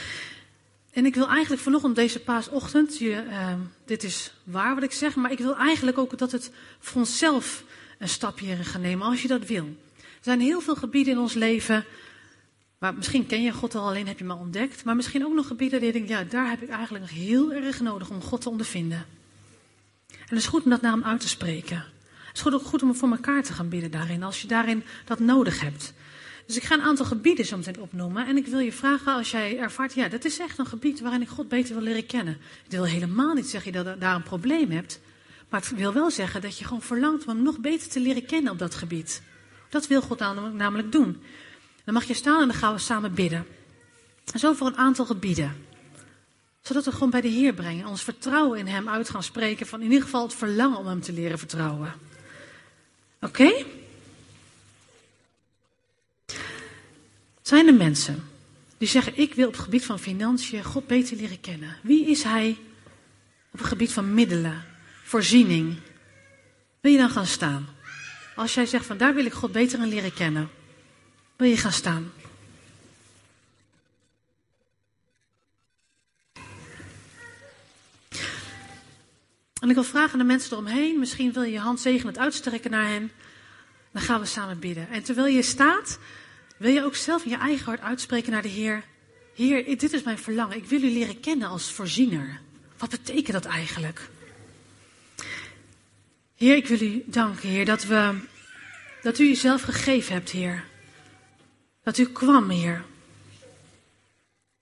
En 0.93 1.07
ik 1.07 1.15
wil 1.15 1.29
eigenlijk 1.29 1.63
vanochtend 1.63 1.97
deze 1.97 2.21
paasochtend, 2.21 2.99
je, 2.99 3.25
uh, 3.31 3.53
dit 3.85 4.03
is 4.03 4.33
waar 4.45 4.75
wat 4.75 4.85
ik 4.85 4.93
zeg, 4.93 5.15
maar 5.15 5.33
ik 5.33 5.39
wil 5.39 5.57
eigenlijk 5.57 5.99
ook 5.99 6.19
dat 6.19 6.33
het 6.33 6.51
voor 6.79 7.01
onszelf 7.01 7.65
een 7.99 8.09
stapje 8.09 8.47
in 8.47 8.65
gaan 8.65 8.81
nemen, 8.81 9.07
als 9.07 9.23
je 9.23 9.29
dat 9.29 9.47
wil. 9.47 9.77
Er 9.97 10.31
zijn 10.31 10.41
heel 10.41 10.61
veel 10.61 10.77
gebieden 10.77 11.13
in 11.13 11.19
ons 11.19 11.35
leven, 11.35 11.85
waar 12.85 12.95
misschien 12.95 13.27
ken 13.27 13.43
je 13.43 13.53
God 13.53 13.75
al, 13.75 13.87
alleen 13.87 14.07
heb 14.07 14.19
je 14.19 14.25
maar 14.25 14.39
ontdekt, 14.39 14.85
maar 14.85 14.97
misschien 14.97 15.25
ook 15.25 15.35
nog 15.35 15.47
gebieden 15.47 15.79
die 15.79 15.87
je 15.87 15.93
denkt, 15.93 16.09
ja, 16.09 16.25
daar 16.25 16.51
heb 16.51 16.63
ik 16.63 16.69
eigenlijk 16.69 17.05
nog 17.05 17.15
heel 17.15 17.53
erg 17.53 17.81
nodig 17.81 18.11
om 18.11 18.23
God 18.23 18.41
te 18.41 18.49
ondervinden. 18.49 19.07
En 20.09 20.17
het 20.19 20.39
is 20.39 20.47
goed 20.47 20.65
om 20.65 20.71
dat 20.71 20.81
naar 20.81 20.93
hem 20.93 21.05
uit 21.05 21.21
te 21.21 21.29
spreken. 21.29 21.77
Het 21.77 22.37
is 22.37 22.41
goed, 22.41 22.55
ook 22.55 22.63
goed 22.63 22.83
om 22.83 22.95
voor 22.95 23.11
elkaar 23.11 23.43
te 23.43 23.53
gaan 23.53 23.69
bidden 23.69 23.91
daarin, 23.91 24.23
als 24.23 24.41
je 24.43 24.49
daarin 24.49 24.85
dat 25.05 25.19
nodig 25.19 25.61
hebt. 25.61 25.93
Dus 26.47 26.57
ik 26.57 26.63
ga 26.63 26.75
een 26.75 26.83
aantal 26.83 27.07
gebieden 27.07 27.45
zo 27.45 27.57
meteen 27.57 27.81
opnoemen. 27.81 28.27
En 28.27 28.37
ik 28.37 28.47
wil 28.47 28.59
je 28.59 28.73
vragen, 28.73 29.15
als 29.15 29.31
jij 29.31 29.59
ervaart, 29.59 29.95
ja, 29.95 30.09
dat 30.09 30.25
is 30.25 30.39
echt 30.39 30.59
een 30.59 30.67
gebied 30.67 31.01
waarin 31.01 31.23
ik 31.23 31.29
God 31.29 31.49
beter 31.49 31.75
wil 31.75 31.85
leren 31.85 32.07
kennen. 32.07 32.39
Het 32.63 32.73
wil 32.73 32.85
helemaal 32.85 33.35
niet 33.35 33.49
zeggen 33.49 33.73
dat 33.73 33.87
je 33.87 33.99
daar 33.99 34.15
een 34.15 34.23
probleem 34.23 34.71
hebt. 34.71 35.01
Maar 35.49 35.61
het 35.61 35.75
wil 35.75 35.93
wel 35.93 36.11
zeggen 36.11 36.41
dat 36.41 36.59
je 36.59 36.65
gewoon 36.65 36.83
verlangt 36.83 37.27
om 37.27 37.35
hem 37.35 37.43
nog 37.43 37.59
beter 37.59 37.89
te 37.89 38.01
leren 38.01 38.27
kennen 38.27 38.53
op 38.53 38.59
dat 38.59 38.75
gebied. 38.75 39.23
Dat 39.69 39.87
wil 39.87 40.03
God 40.03 40.19
namelijk 40.53 40.93
doen. 40.93 41.23
Dan 41.85 41.95
mag 41.95 42.05
je 42.05 42.15
staan 42.15 42.41
en 42.41 42.49
dan 42.49 42.57
gaan 42.57 42.75
we 42.75 42.79
samen 42.79 43.15
bidden. 43.15 43.47
Zo 44.35 44.53
voor 44.53 44.67
een 44.67 44.77
aantal 44.77 45.07
gebieden. 45.07 45.67
Zodat 46.61 46.85
we 46.85 46.93
gewoon 46.93 47.11
bij 47.11 47.21
de 47.21 47.29
Heer 47.29 47.55
brengen. 47.55 47.87
Ons 47.87 48.03
vertrouwen 48.03 48.59
in 48.59 48.67
Hem 48.67 48.89
uit 48.89 49.11
gaan 49.11 49.23
spreken. 49.23 49.67
Van 49.67 49.81
in 49.81 49.87
ieder 49.87 50.03
geval 50.03 50.23
het 50.23 50.35
verlangen 50.35 50.79
om 50.79 50.87
Hem 50.87 51.01
te 51.01 51.13
leren 51.13 51.39
vertrouwen. 51.39 51.93
Oké? 53.21 53.65
Zijn 57.43 57.67
er 57.67 57.75
mensen 57.75 58.25
die 58.79 58.89
zeggen: 58.89 59.19
Ik 59.19 59.35
wil 59.35 59.47
op 59.47 59.53
het 59.53 59.63
gebied 59.63 59.85
van 59.85 59.99
financiën 59.99 60.65
God 60.65 60.87
beter 60.87 61.17
leren 61.17 61.41
kennen? 61.41 61.77
Wie 61.83 62.07
is 62.07 62.23
Hij 62.23 62.59
op 63.53 63.59
het 63.59 63.69
gebied 63.69 63.93
van 63.93 64.15
middelen, 64.15 64.65
voorziening? 65.03 65.77
Wil 66.81 66.93
je 66.93 66.99
dan 66.99 67.11
gaan 67.11 67.27
staan? 67.27 67.69
Als 68.35 68.55
jij 68.55 68.67
zegt: 68.67 68.87
van 68.87 68.97
daar 68.97 69.15
wil 69.15 69.25
ik 69.25 69.33
God 69.33 69.53
beter 69.53 69.79
in 69.79 69.89
leren 69.89 70.15
kennen, 70.15 70.51
wil 71.37 71.49
je 71.49 71.57
gaan 71.57 71.73
staan? 71.73 72.13
En 79.61 79.71
ik 79.71 79.75
wil 79.75 79.85
vragen 79.85 80.13
aan 80.13 80.19
de 80.19 80.25
mensen 80.25 80.53
eromheen, 80.53 80.99
misschien 80.99 81.33
wil 81.33 81.43
je 81.43 81.53
je 81.53 81.59
hand 81.59 81.81
zegenend 81.81 82.19
uitstrekken 82.19 82.71
naar 82.71 82.89
hen. 82.89 83.11
Dan 83.93 84.03
gaan 84.03 84.21
we 84.21 84.27
samen 84.27 84.59
bidden. 84.59 84.89
En 84.91 85.03
terwijl 85.03 85.27
je 85.27 85.43
staat, 85.43 85.99
wil 86.57 86.71
je 86.71 86.85
ook 86.85 86.95
zelf 86.95 87.25
in 87.25 87.31
je 87.31 87.37
eigen 87.37 87.65
hart 87.65 87.81
uitspreken 87.81 88.33
naar 88.33 88.43
de 88.43 88.49
Heer? 88.49 88.85
Heer, 89.35 89.79
dit 89.79 89.93
is 89.93 90.03
mijn 90.03 90.19
verlangen. 90.19 90.57
Ik 90.57 90.65
wil 90.65 90.83
u 90.83 90.91
leren 90.91 91.21
kennen 91.21 91.49
als 91.49 91.73
voorziener. 91.73 92.41
Wat 92.79 92.91
betekent 92.91 93.33
dat 93.33 93.45
eigenlijk? 93.45 94.09
Heer, 96.37 96.57
ik 96.57 96.67
wil 96.67 96.81
u 96.81 97.03
danken, 97.07 97.49
Heer, 97.49 97.65
dat, 97.65 97.85
we, 97.85 98.19
dat 99.03 99.19
u 99.19 99.27
jezelf 99.27 99.63
gegeven 99.63 100.13
hebt, 100.13 100.31
Heer. 100.31 100.65
Dat 101.85 101.99
u 101.99 102.07
kwam, 102.07 102.51
Heer. 102.51 102.85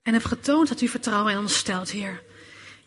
En 0.02 0.12
hebt 0.12 0.24
getoond 0.24 0.68
dat 0.68 0.80
u 0.80 0.88
vertrouwen 0.88 1.32
in 1.32 1.38
ons 1.38 1.56
stelt, 1.56 1.90
Heer. 1.90 2.22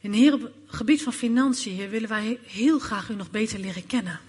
En 0.02 0.14
Heer, 0.14 0.34
op 0.34 0.42
het 0.42 0.52
gebied 0.66 1.04
van 1.04 1.14
financiën, 1.14 1.90
willen 1.90 2.10
wij 2.10 2.40
heel 2.44 2.80
graag 2.80 3.10
u 3.10 3.16
nog 3.16 3.32
beter 3.32 3.60
leren 3.60 3.88
kennen. 3.88 4.20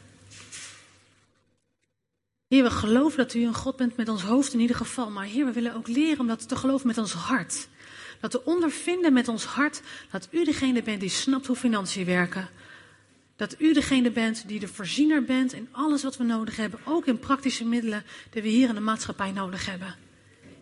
Heer, 2.49 2.63
we 2.63 2.71
geloven 2.71 3.19
dat 3.19 3.35
u 3.35 3.45
een 3.47 3.55
God 3.55 3.77
bent 3.77 3.97
met 3.97 4.09
ons 4.09 4.23
hoofd 4.23 4.53
in 4.53 4.61
ieder 4.61 4.77
geval. 4.77 5.11
Maar 5.11 5.25
Heer, 5.25 5.45
we 5.45 5.53
willen 5.53 5.75
ook 5.75 5.89
leren 5.89 6.21
om 6.21 6.27
dat 6.27 6.49
te 6.49 6.57
geloven 6.57 6.87
met 6.87 6.99
ons 6.99 7.13
hart. 7.13 7.69
Dat 8.21 8.33
we 8.33 8.45
ondervinden 8.45 9.13
met 9.13 9.29
ons 9.29 9.45
hart 9.45 9.83
dat 10.11 10.29
u 10.31 10.45
degene 10.45 10.83
bent 10.83 11.01
die 11.01 11.09
snapt 11.09 11.47
hoe 11.47 11.57
financiën 11.57 12.05
werken. 12.05 12.49
Dat 13.37 13.57
u 13.59 13.73
degene 13.73 14.11
bent 14.11 14.49
die 14.49 14.61
de 14.61 14.69
voorziener 14.69 15.25
bent 15.25 15.53
in 15.53 15.69
alles 15.71 16.03
wat 16.03 16.17
we 16.17 16.25
nodig 16.25 16.57
hebben. 16.57 16.81
Ook 16.85 17.07
in 17.07 17.19
praktische 17.19 17.65
middelen 17.65 18.05
die 18.31 18.43
we 18.43 18.49
hier 18.49 18.69
in 18.69 18.75
de 18.75 18.81
maatschappij 18.81 19.33
nodig 19.33 19.67
hebben. 19.67 19.95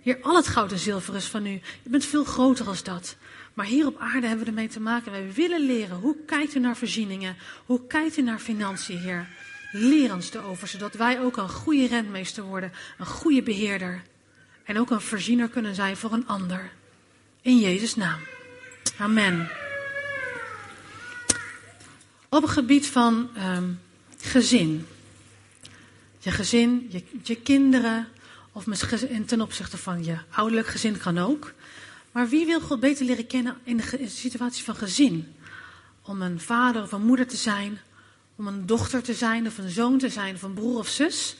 Heer, 0.02 0.18
al 0.22 0.36
het 0.36 0.46
goud 0.46 0.72
en 0.72 0.78
zilver 0.78 1.14
is 1.16 1.26
van 1.26 1.46
u. 1.46 1.60
U 1.82 1.90
bent 1.90 2.04
veel 2.04 2.24
groter 2.24 2.66
als 2.66 2.82
dat. 2.82 3.16
Maar 3.54 3.66
hier 3.66 3.86
op 3.86 3.98
aarde 3.98 4.26
hebben 4.26 4.44
we 4.44 4.50
ermee 4.50 4.68
te 4.68 4.80
maken. 4.80 5.12
Wij 5.12 5.32
willen 5.32 5.60
leren. 5.60 5.96
Hoe 5.96 6.16
kijkt 6.26 6.54
u 6.54 6.58
naar 6.58 6.76
voorzieningen? 6.76 7.36
Hoe 7.66 7.86
kijkt 7.86 8.16
u 8.16 8.22
naar 8.22 8.38
financiën, 8.38 8.98
Heer? 8.98 9.28
Leer 9.72 10.14
ons 10.14 10.34
erover, 10.34 10.68
zodat 10.68 10.94
wij 10.94 11.20
ook 11.20 11.36
een 11.36 11.48
goede 11.48 11.86
rentmeester 11.86 12.42
worden, 12.44 12.72
een 12.98 13.06
goede 13.06 13.42
beheerder. 13.42 14.02
En 14.64 14.78
ook 14.78 14.90
een 14.90 15.00
voorziener 15.00 15.48
kunnen 15.48 15.74
zijn 15.74 15.96
voor 15.96 16.12
een 16.12 16.26
ander. 16.26 16.70
In 17.40 17.58
Jezus' 17.58 17.94
naam. 17.94 18.20
Amen. 18.98 19.63
Op 22.34 22.42
het 22.42 22.50
gebied 22.50 22.86
van 22.86 23.30
um, 23.56 23.80
gezin. 24.18 24.86
Je 26.18 26.30
gezin, 26.30 26.86
je, 26.90 27.02
je 27.22 27.36
kinderen, 27.36 28.08
of 28.52 28.66
misschien 28.66 29.24
ten 29.24 29.40
opzichte 29.40 29.76
van 29.76 30.04
je 30.04 30.16
ouderlijk 30.30 30.66
gezin 30.66 30.98
kan 30.98 31.18
ook. 31.18 31.52
Maar 32.12 32.28
wie 32.28 32.46
wil 32.46 32.60
God 32.60 32.80
beter 32.80 33.06
leren 33.06 33.26
kennen 33.26 33.56
in 33.64 33.76
de, 33.76 34.08
situatie 34.08 34.64
van 34.64 34.74
gezin? 34.74 35.34
Om 36.02 36.22
een 36.22 36.40
vader 36.40 36.82
of 36.82 36.92
een 36.92 37.04
moeder 37.04 37.26
te 37.26 37.36
zijn, 37.36 37.80
om 38.36 38.46
een 38.46 38.66
dochter 38.66 39.02
te 39.02 39.14
zijn 39.14 39.46
of 39.46 39.58
een 39.58 39.70
zoon 39.70 39.98
te 39.98 40.08
zijn 40.08 40.34
of 40.34 40.42
een 40.42 40.54
broer 40.54 40.78
of 40.78 40.88
zus. 40.88 41.36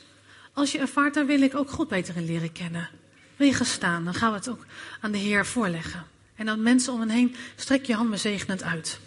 Als 0.53 0.71
je 0.71 0.79
ervaart, 0.79 1.13
daar 1.13 1.25
wil 1.25 1.41
ik 1.41 1.55
ook 1.55 1.69
God 1.69 1.87
beter 1.87 2.15
in 2.15 2.25
leren 2.25 2.51
kennen. 2.51 2.89
Wil 3.35 3.47
je 3.47 3.53
gaan 3.53 3.65
staan, 3.65 4.03
dan 4.03 4.13
gaan 4.13 4.31
we 4.31 4.37
het 4.37 4.49
ook 4.49 4.65
aan 5.01 5.11
de 5.11 5.17
Heer 5.17 5.45
voorleggen. 5.45 6.03
En 6.35 6.45
dan 6.45 6.63
mensen 6.63 6.93
om 6.93 6.99
hen 6.99 7.09
heen, 7.09 7.35
strek 7.55 7.85
je 7.85 7.95
hand 7.95 8.19
zegenend 8.19 8.63
uit. 8.63 8.99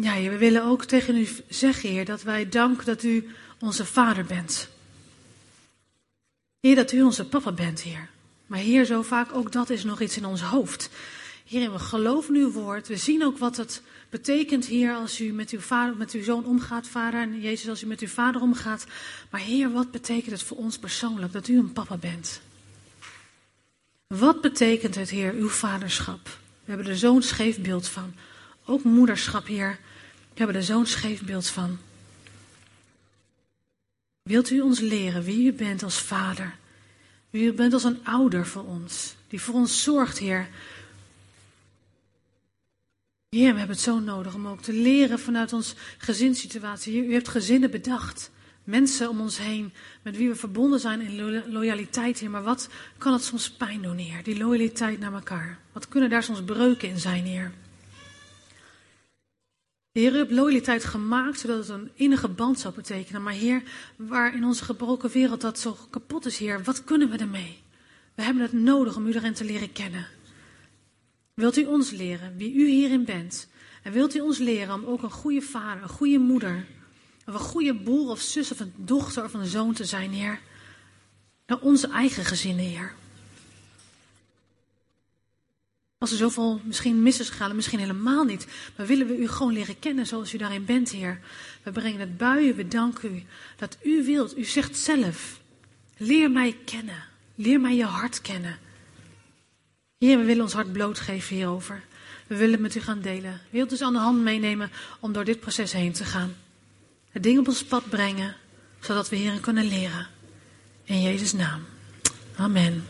Ja, 0.00 0.14
we 0.14 0.36
willen 0.36 0.64
ook 0.64 0.84
tegen 0.84 1.16
u 1.16 1.28
zeggen, 1.48 1.88
Heer, 1.90 2.04
dat 2.04 2.22
wij 2.22 2.48
danken 2.48 2.86
dat 2.86 3.02
u 3.02 3.28
onze 3.58 3.84
Vader 3.84 4.24
bent. 4.24 4.68
Heer, 6.60 6.74
dat 6.74 6.92
u 6.92 7.02
onze 7.02 7.24
papa 7.24 7.52
bent, 7.52 7.80
Heer. 7.80 8.08
Maar 8.46 8.58
Heer, 8.58 8.84
zo 8.84 9.02
vaak 9.02 9.34
ook 9.34 9.52
dat 9.52 9.70
is 9.70 9.84
nog 9.84 10.00
iets 10.00 10.16
in 10.16 10.24
ons 10.24 10.40
hoofd. 10.40 10.90
Heer, 11.46 11.72
we 11.72 11.78
geloven 11.78 12.34
uw 12.34 12.50
woord. 12.50 12.88
We 12.88 12.96
zien 12.96 13.24
ook 13.24 13.38
wat 13.38 13.56
het 13.56 13.82
betekent, 14.10 14.66
Heer, 14.66 14.94
als 14.94 15.20
u 15.20 15.32
met 15.32 15.50
uw, 15.50 15.60
vader, 15.60 15.96
met 15.96 16.12
uw 16.12 16.22
zoon 16.22 16.44
omgaat, 16.44 16.86
vader. 16.86 17.20
En 17.20 17.40
Jezus, 17.40 17.68
als 17.68 17.82
u 17.82 17.86
met 17.86 18.00
uw 18.00 18.08
vader 18.08 18.40
omgaat. 18.40 18.86
Maar 19.30 19.40
Heer, 19.40 19.72
wat 19.72 19.90
betekent 19.90 20.30
het 20.30 20.42
voor 20.42 20.56
ons 20.56 20.78
persoonlijk 20.78 21.32
dat 21.32 21.48
u 21.48 21.58
een 21.58 21.72
papa 21.72 21.96
bent? 21.96 22.40
Wat 24.06 24.40
betekent 24.40 24.94
het, 24.94 25.10
Heer, 25.10 25.32
uw 25.32 25.48
vaderschap? 25.48 26.24
We 26.64 26.72
hebben 26.72 26.86
er 26.86 26.98
zo'n 26.98 27.22
scheef 27.22 27.60
beeld 27.60 27.88
van. 27.88 28.14
Ook 28.64 28.82
moederschap, 28.84 29.46
Heer. 29.46 29.78
We 30.32 30.36
hebben 30.36 30.56
er 30.56 30.62
zo'n 30.62 30.86
scheef 30.86 31.22
beeld 31.22 31.46
van. 31.46 31.78
Wilt 34.22 34.50
u 34.50 34.60
ons 34.60 34.80
leren 34.80 35.22
wie 35.22 35.46
u 35.46 35.52
bent 35.52 35.82
als 35.82 36.00
vader? 36.00 36.54
Wie 37.30 37.44
u 37.46 37.52
bent 37.52 37.72
als 37.72 37.84
een 37.84 38.04
ouder 38.04 38.46
voor 38.46 38.64
ons, 38.64 39.14
die 39.28 39.40
voor 39.40 39.54
ons 39.54 39.82
zorgt, 39.82 40.18
Heer. 40.18 40.48
Heer, 43.28 43.52
we 43.52 43.58
hebben 43.58 43.76
het 43.76 43.84
zo 43.84 43.98
nodig 43.98 44.34
om 44.34 44.48
ook 44.48 44.62
te 44.62 44.72
leren 44.72 45.18
vanuit 45.18 45.52
onze 45.52 45.74
gezinssituatie. 45.98 47.06
U 47.06 47.12
hebt 47.12 47.28
gezinnen 47.28 47.70
bedacht. 47.70 48.30
Mensen 48.64 49.08
om 49.08 49.20
ons 49.20 49.38
heen 49.38 49.72
met 50.02 50.16
wie 50.16 50.28
we 50.28 50.34
verbonden 50.34 50.80
zijn 50.80 51.00
in 51.00 51.42
loyaliteit, 51.52 52.18
Heer. 52.18 52.30
Maar 52.30 52.42
wat 52.42 52.68
kan 52.98 53.12
het 53.12 53.24
soms 53.24 53.50
pijn 53.50 53.82
doen, 53.82 53.96
Heer? 53.96 54.22
Die 54.22 54.38
loyaliteit 54.38 54.98
naar 54.98 55.12
elkaar. 55.12 55.58
Wat 55.72 55.88
kunnen 55.88 56.10
daar 56.10 56.22
soms 56.22 56.42
breuken 56.44 56.88
in 56.88 56.98
zijn, 56.98 57.24
Heer? 57.24 57.52
Heer, 59.92 60.14
u 60.14 60.16
hebt 60.16 60.30
loyaliteit 60.30 60.84
gemaakt 60.84 61.40
zodat 61.40 61.58
het 61.58 61.68
een 61.68 61.90
innige 61.94 62.28
band 62.28 62.58
zou 62.58 62.74
betekenen. 62.74 63.22
Maar 63.22 63.32
Heer, 63.32 63.62
waar 63.96 64.34
in 64.34 64.44
onze 64.44 64.64
gebroken 64.64 65.10
wereld 65.10 65.40
dat 65.40 65.58
zo 65.58 65.76
kapot 65.90 66.26
is, 66.26 66.38
Heer, 66.38 66.62
wat 66.62 66.84
kunnen 66.84 67.10
we 67.10 67.16
ermee? 67.16 67.62
We 68.14 68.22
hebben 68.22 68.42
het 68.42 68.52
nodig 68.52 68.96
om 68.96 69.06
u 69.06 69.12
erin 69.12 69.34
te 69.34 69.44
leren 69.44 69.72
kennen. 69.72 70.06
Wilt 71.34 71.56
u 71.56 71.64
ons 71.64 71.90
leren 71.90 72.36
wie 72.36 72.54
u 72.54 72.68
hierin 72.68 73.04
bent? 73.04 73.48
En 73.82 73.92
wilt 73.92 74.14
u 74.14 74.20
ons 74.20 74.38
leren 74.38 74.74
om 74.74 74.84
ook 74.84 75.02
een 75.02 75.10
goede 75.10 75.42
vader, 75.42 75.82
een 75.82 75.88
goede 75.88 76.18
moeder, 76.18 76.66
of 77.26 77.34
een 77.34 77.40
goede 77.40 77.76
broer 77.76 78.10
of 78.10 78.20
zus 78.20 78.52
of 78.52 78.60
een 78.60 78.72
dochter 78.76 79.24
of 79.24 79.34
een 79.34 79.46
zoon 79.46 79.72
te 79.72 79.84
zijn, 79.84 80.10
Heer? 80.10 80.40
Naar 81.46 81.60
onze 81.60 81.88
eigen 81.88 82.24
gezinnen, 82.24 82.64
Heer. 82.64 82.94
Als 86.00 86.10
er 86.10 86.16
zoveel 86.16 86.60
misschien 86.64 87.02
mis 87.02 87.20
is 87.20 87.28
gegaan, 87.28 87.56
misschien 87.56 87.78
helemaal 87.78 88.24
niet. 88.24 88.46
Maar 88.76 88.86
willen 88.86 89.06
we 89.06 89.16
u 89.16 89.28
gewoon 89.28 89.52
leren 89.52 89.78
kennen 89.78 90.06
zoals 90.06 90.34
u 90.34 90.38
daarin 90.38 90.64
bent, 90.64 90.90
Heer. 90.90 91.20
We 91.62 91.72
brengen 91.72 92.00
het 92.00 92.16
buien, 92.16 92.54
we 92.54 92.68
danken 92.68 93.14
u. 93.14 93.22
Dat 93.56 93.78
u 93.82 94.04
wilt, 94.04 94.38
u 94.38 94.44
zegt 94.44 94.76
zelf. 94.76 95.40
Leer 95.96 96.30
mij 96.30 96.56
kennen. 96.64 97.04
Leer 97.34 97.60
mij 97.60 97.76
je 97.76 97.84
hart 97.84 98.20
kennen. 98.20 98.58
Heer, 99.98 100.18
we 100.18 100.24
willen 100.24 100.42
ons 100.42 100.52
hart 100.52 100.72
blootgeven 100.72 101.36
hierover. 101.36 101.82
We 102.26 102.36
willen 102.36 102.60
met 102.60 102.74
u 102.74 102.80
gaan 102.80 103.00
delen. 103.00 103.40
Wilt 103.50 103.70
dus 103.70 103.82
aan 103.82 103.92
de 103.92 103.98
hand 103.98 104.20
meenemen 104.22 104.70
om 105.00 105.12
door 105.12 105.24
dit 105.24 105.40
proces 105.40 105.72
heen 105.72 105.92
te 105.92 106.04
gaan. 106.04 106.34
Het 107.10 107.22
ding 107.22 107.38
op 107.38 107.48
ons 107.48 107.64
pad 107.64 107.88
brengen, 107.88 108.36
zodat 108.80 109.08
we 109.08 109.16
hierin 109.16 109.40
kunnen 109.40 109.68
leren. 109.68 110.06
In 110.84 111.02
Jezus' 111.02 111.32
naam. 111.32 111.62
Amen. 112.36 112.84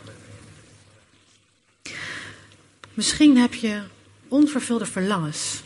Misschien 2.94 3.36
heb 3.36 3.54
je 3.54 3.82
onvervulde 4.28 4.86
verlangens. 4.86 5.62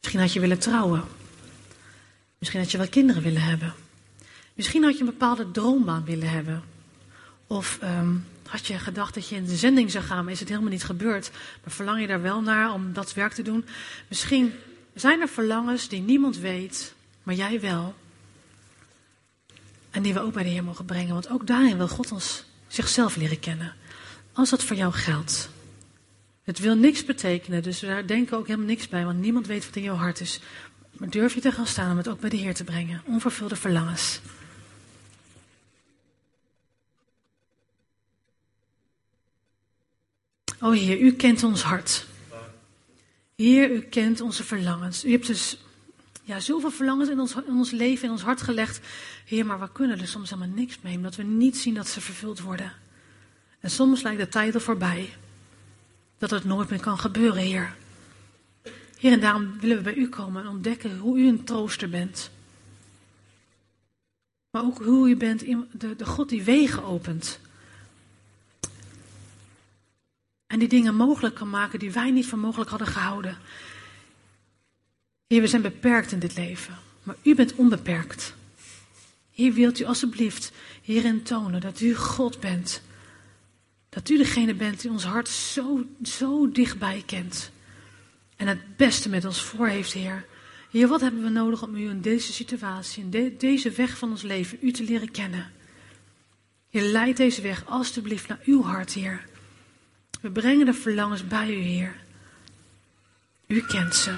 Misschien 0.00 0.20
had 0.20 0.32
je 0.32 0.40
willen 0.40 0.58
trouwen. 0.58 1.04
Misschien 2.38 2.60
had 2.60 2.70
je 2.70 2.78
wel 2.78 2.88
kinderen 2.88 3.22
willen 3.22 3.42
hebben. 3.42 3.74
Misschien 4.54 4.82
had 4.82 4.92
je 4.94 5.00
een 5.00 5.06
bepaalde 5.06 5.50
droombaan 5.50 6.04
willen 6.04 6.30
hebben. 6.30 6.62
Of 7.46 7.78
um, 7.82 8.26
had 8.46 8.66
je 8.66 8.78
gedacht 8.78 9.14
dat 9.14 9.28
je 9.28 9.36
in 9.36 9.44
de 9.44 9.56
zending 9.56 9.90
zou 9.90 10.04
gaan, 10.04 10.24
maar 10.24 10.32
is 10.32 10.40
het 10.40 10.48
helemaal 10.48 10.70
niet 10.70 10.84
gebeurd. 10.84 11.30
Maar 11.64 11.72
verlang 11.72 12.00
je 12.00 12.06
daar 12.06 12.22
wel 12.22 12.40
naar 12.40 12.72
om 12.72 12.92
dat 12.92 13.14
werk 13.14 13.32
te 13.32 13.42
doen? 13.42 13.64
Misschien 14.08 14.52
zijn 14.94 15.20
er 15.20 15.28
verlangens 15.28 15.88
die 15.88 16.00
niemand 16.00 16.38
weet, 16.38 16.94
maar 17.22 17.34
jij 17.34 17.60
wel. 17.60 17.94
En 19.90 20.02
die 20.02 20.14
we 20.14 20.20
ook 20.20 20.32
bij 20.32 20.42
de 20.42 20.48
Heer 20.48 20.64
mogen 20.64 20.84
brengen, 20.84 21.12
want 21.12 21.28
ook 21.28 21.46
daarin 21.46 21.76
wil 21.76 21.88
God 21.88 22.12
ons 22.12 22.44
zichzelf 22.68 23.16
leren 23.16 23.40
kennen. 23.40 23.74
Als 24.36 24.50
dat 24.50 24.64
voor 24.64 24.76
jou 24.76 24.92
geldt. 24.92 25.48
Het 26.42 26.58
wil 26.58 26.74
niks 26.74 27.04
betekenen, 27.04 27.62
dus 27.62 27.80
daar 27.80 28.06
denken 28.06 28.36
ook 28.36 28.46
helemaal 28.46 28.66
niks 28.66 28.88
bij, 28.88 29.04
want 29.04 29.18
niemand 29.18 29.46
weet 29.46 29.66
wat 29.66 29.76
in 29.76 29.82
jouw 29.82 29.94
hart 29.94 30.20
is. 30.20 30.40
Maar 30.92 31.10
durf 31.10 31.34
je 31.34 31.40
te 31.40 31.52
gaan 31.52 31.66
staan 31.66 31.90
om 31.90 31.96
het 31.96 32.08
ook 32.08 32.20
bij 32.20 32.30
de 32.30 32.36
Heer 32.36 32.54
te 32.54 32.64
brengen? 32.64 33.02
Onvervulde 33.04 33.56
verlangens. 33.56 34.20
O 40.60 40.70
Heer, 40.70 40.98
u 40.98 41.12
kent 41.12 41.42
ons 41.42 41.62
hart. 41.62 42.06
Heer, 43.34 43.70
u 43.70 43.80
kent 43.80 44.20
onze 44.20 44.44
verlangens. 44.44 45.04
U 45.04 45.10
hebt 45.10 45.26
dus 45.26 45.58
ja, 46.22 46.40
zoveel 46.40 46.70
verlangens 46.70 47.08
in 47.08 47.20
ons, 47.20 47.34
in 47.34 47.56
ons 47.56 47.70
leven, 47.70 48.04
in 48.04 48.10
ons 48.10 48.22
hart 48.22 48.42
gelegd. 48.42 48.80
Heer, 49.24 49.46
maar 49.46 49.60
we 49.60 49.72
kunnen 49.72 50.00
er 50.00 50.08
soms 50.08 50.30
helemaal 50.30 50.54
niks 50.54 50.78
mee, 50.80 50.96
omdat 50.96 51.16
we 51.16 51.22
niet 51.22 51.56
zien 51.56 51.74
dat 51.74 51.88
ze 51.88 52.00
vervuld 52.00 52.40
worden. 52.40 52.84
En 53.66 53.72
soms 53.72 54.02
lijkt 54.02 54.20
de 54.20 54.28
tijd 54.28 54.54
er 54.54 54.60
voorbij. 54.60 55.14
Dat 56.18 56.30
het 56.30 56.44
nooit 56.44 56.70
meer 56.70 56.80
kan 56.80 56.98
gebeuren, 56.98 57.42
Heer. 57.42 57.74
Heer, 58.98 59.12
en 59.12 59.20
daarom 59.20 59.60
willen 59.60 59.76
we 59.76 59.82
bij 59.82 59.94
u 59.94 60.08
komen 60.08 60.42
en 60.42 60.48
ontdekken 60.48 60.98
hoe 60.98 61.18
u 61.18 61.28
een 61.28 61.44
trooster 61.44 61.88
bent. 61.88 62.30
Maar 64.50 64.62
ook 64.62 64.84
hoe 64.84 65.08
u 65.08 65.16
bent 65.16 65.40
de, 65.72 65.96
de 65.96 66.04
God 66.04 66.28
die 66.28 66.42
wegen 66.42 66.82
opent. 66.82 67.40
En 70.46 70.58
die 70.58 70.68
dingen 70.68 70.94
mogelijk 70.94 71.34
kan 71.34 71.50
maken 71.50 71.78
die 71.78 71.92
wij 71.92 72.10
niet 72.10 72.26
voor 72.26 72.38
mogelijk 72.38 72.70
hadden 72.70 72.88
gehouden. 72.88 73.38
Heer, 75.26 75.40
we 75.40 75.46
zijn 75.46 75.62
beperkt 75.62 76.12
in 76.12 76.18
dit 76.18 76.36
leven, 76.36 76.78
maar 77.02 77.16
u 77.22 77.34
bent 77.34 77.54
onbeperkt. 77.54 78.34
Hier 79.30 79.52
wilt 79.52 79.80
u 79.80 79.84
alsjeblieft 79.84 80.52
hierin 80.82 81.22
tonen 81.22 81.60
dat 81.60 81.80
u 81.80 81.94
God 81.94 82.40
bent. 82.40 82.84
Dat 83.96 84.08
u 84.08 84.16
degene 84.16 84.54
bent 84.54 84.80
die 84.80 84.90
ons 84.90 85.04
hart 85.04 85.28
zo, 85.28 85.84
zo 86.02 86.50
dichtbij 86.50 87.02
kent. 87.06 87.50
En 88.36 88.46
het 88.46 88.76
beste 88.76 89.08
met 89.08 89.24
ons 89.24 89.42
voor 89.42 89.66
heeft, 89.66 89.92
Heer. 89.92 90.26
Heer, 90.70 90.88
wat 90.88 91.00
hebben 91.00 91.22
we 91.22 91.28
nodig 91.28 91.62
om 91.62 91.74
u 91.74 91.88
in 91.88 92.00
deze 92.00 92.32
situatie, 92.32 93.06
in 93.08 93.36
deze 93.38 93.70
weg 93.70 93.98
van 93.98 94.10
ons 94.10 94.22
leven, 94.22 94.58
u 94.60 94.72
te 94.72 94.84
leren 94.84 95.10
kennen? 95.10 95.52
Heer, 96.70 96.82
leid 96.82 97.16
deze 97.16 97.42
weg 97.42 97.66
alstublieft 97.66 98.28
naar 98.28 98.40
uw 98.44 98.62
hart, 98.62 98.92
Heer. 98.92 99.24
We 100.20 100.30
brengen 100.30 100.66
de 100.66 100.74
verlangens 100.74 101.26
bij 101.26 101.50
u, 101.50 101.60
Heer. 101.60 101.96
U 103.46 103.60
kent 103.60 103.94
ze. 103.94 104.16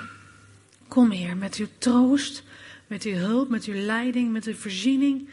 Kom, 0.89 1.11
Heer, 1.11 1.37
met 1.37 1.57
uw 1.57 1.69
troost, 1.79 2.43
met 2.87 3.03
uw 3.03 3.15
hulp, 3.15 3.49
met 3.49 3.65
uw 3.65 3.75
leiding, 3.75 4.33
met 4.33 4.47
uw 4.47 4.55
voorziening. 4.55 5.29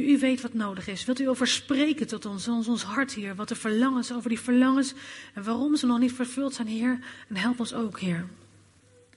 U, 0.00 0.18
weet 0.18 0.40
wat 0.40 0.54
nodig 0.54 0.86
is. 0.86 1.04
Wilt 1.04 1.20
u 1.20 1.28
over 1.28 1.46
spreken 1.46 2.06
tot 2.06 2.26
ons, 2.26 2.48
ons, 2.48 2.68
ons 2.68 2.82
hart, 2.82 3.12
Heer? 3.12 3.34
Wat 3.34 3.48
de 3.48 3.54
verlangens, 3.54 4.12
over 4.12 4.28
die 4.28 4.40
verlangens 4.40 4.94
en 5.34 5.44
waarom 5.44 5.76
ze 5.76 5.86
nog 5.86 5.98
niet 5.98 6.12
vervuld 6.12 6.54
zijn, 6.54 6.68
Heer. 6.68 6.98
En 7.28 7.36
help 7.36 7.60
ons 7.60 7.74
ook, 7.74 8.00
Heer. 8.00 8.26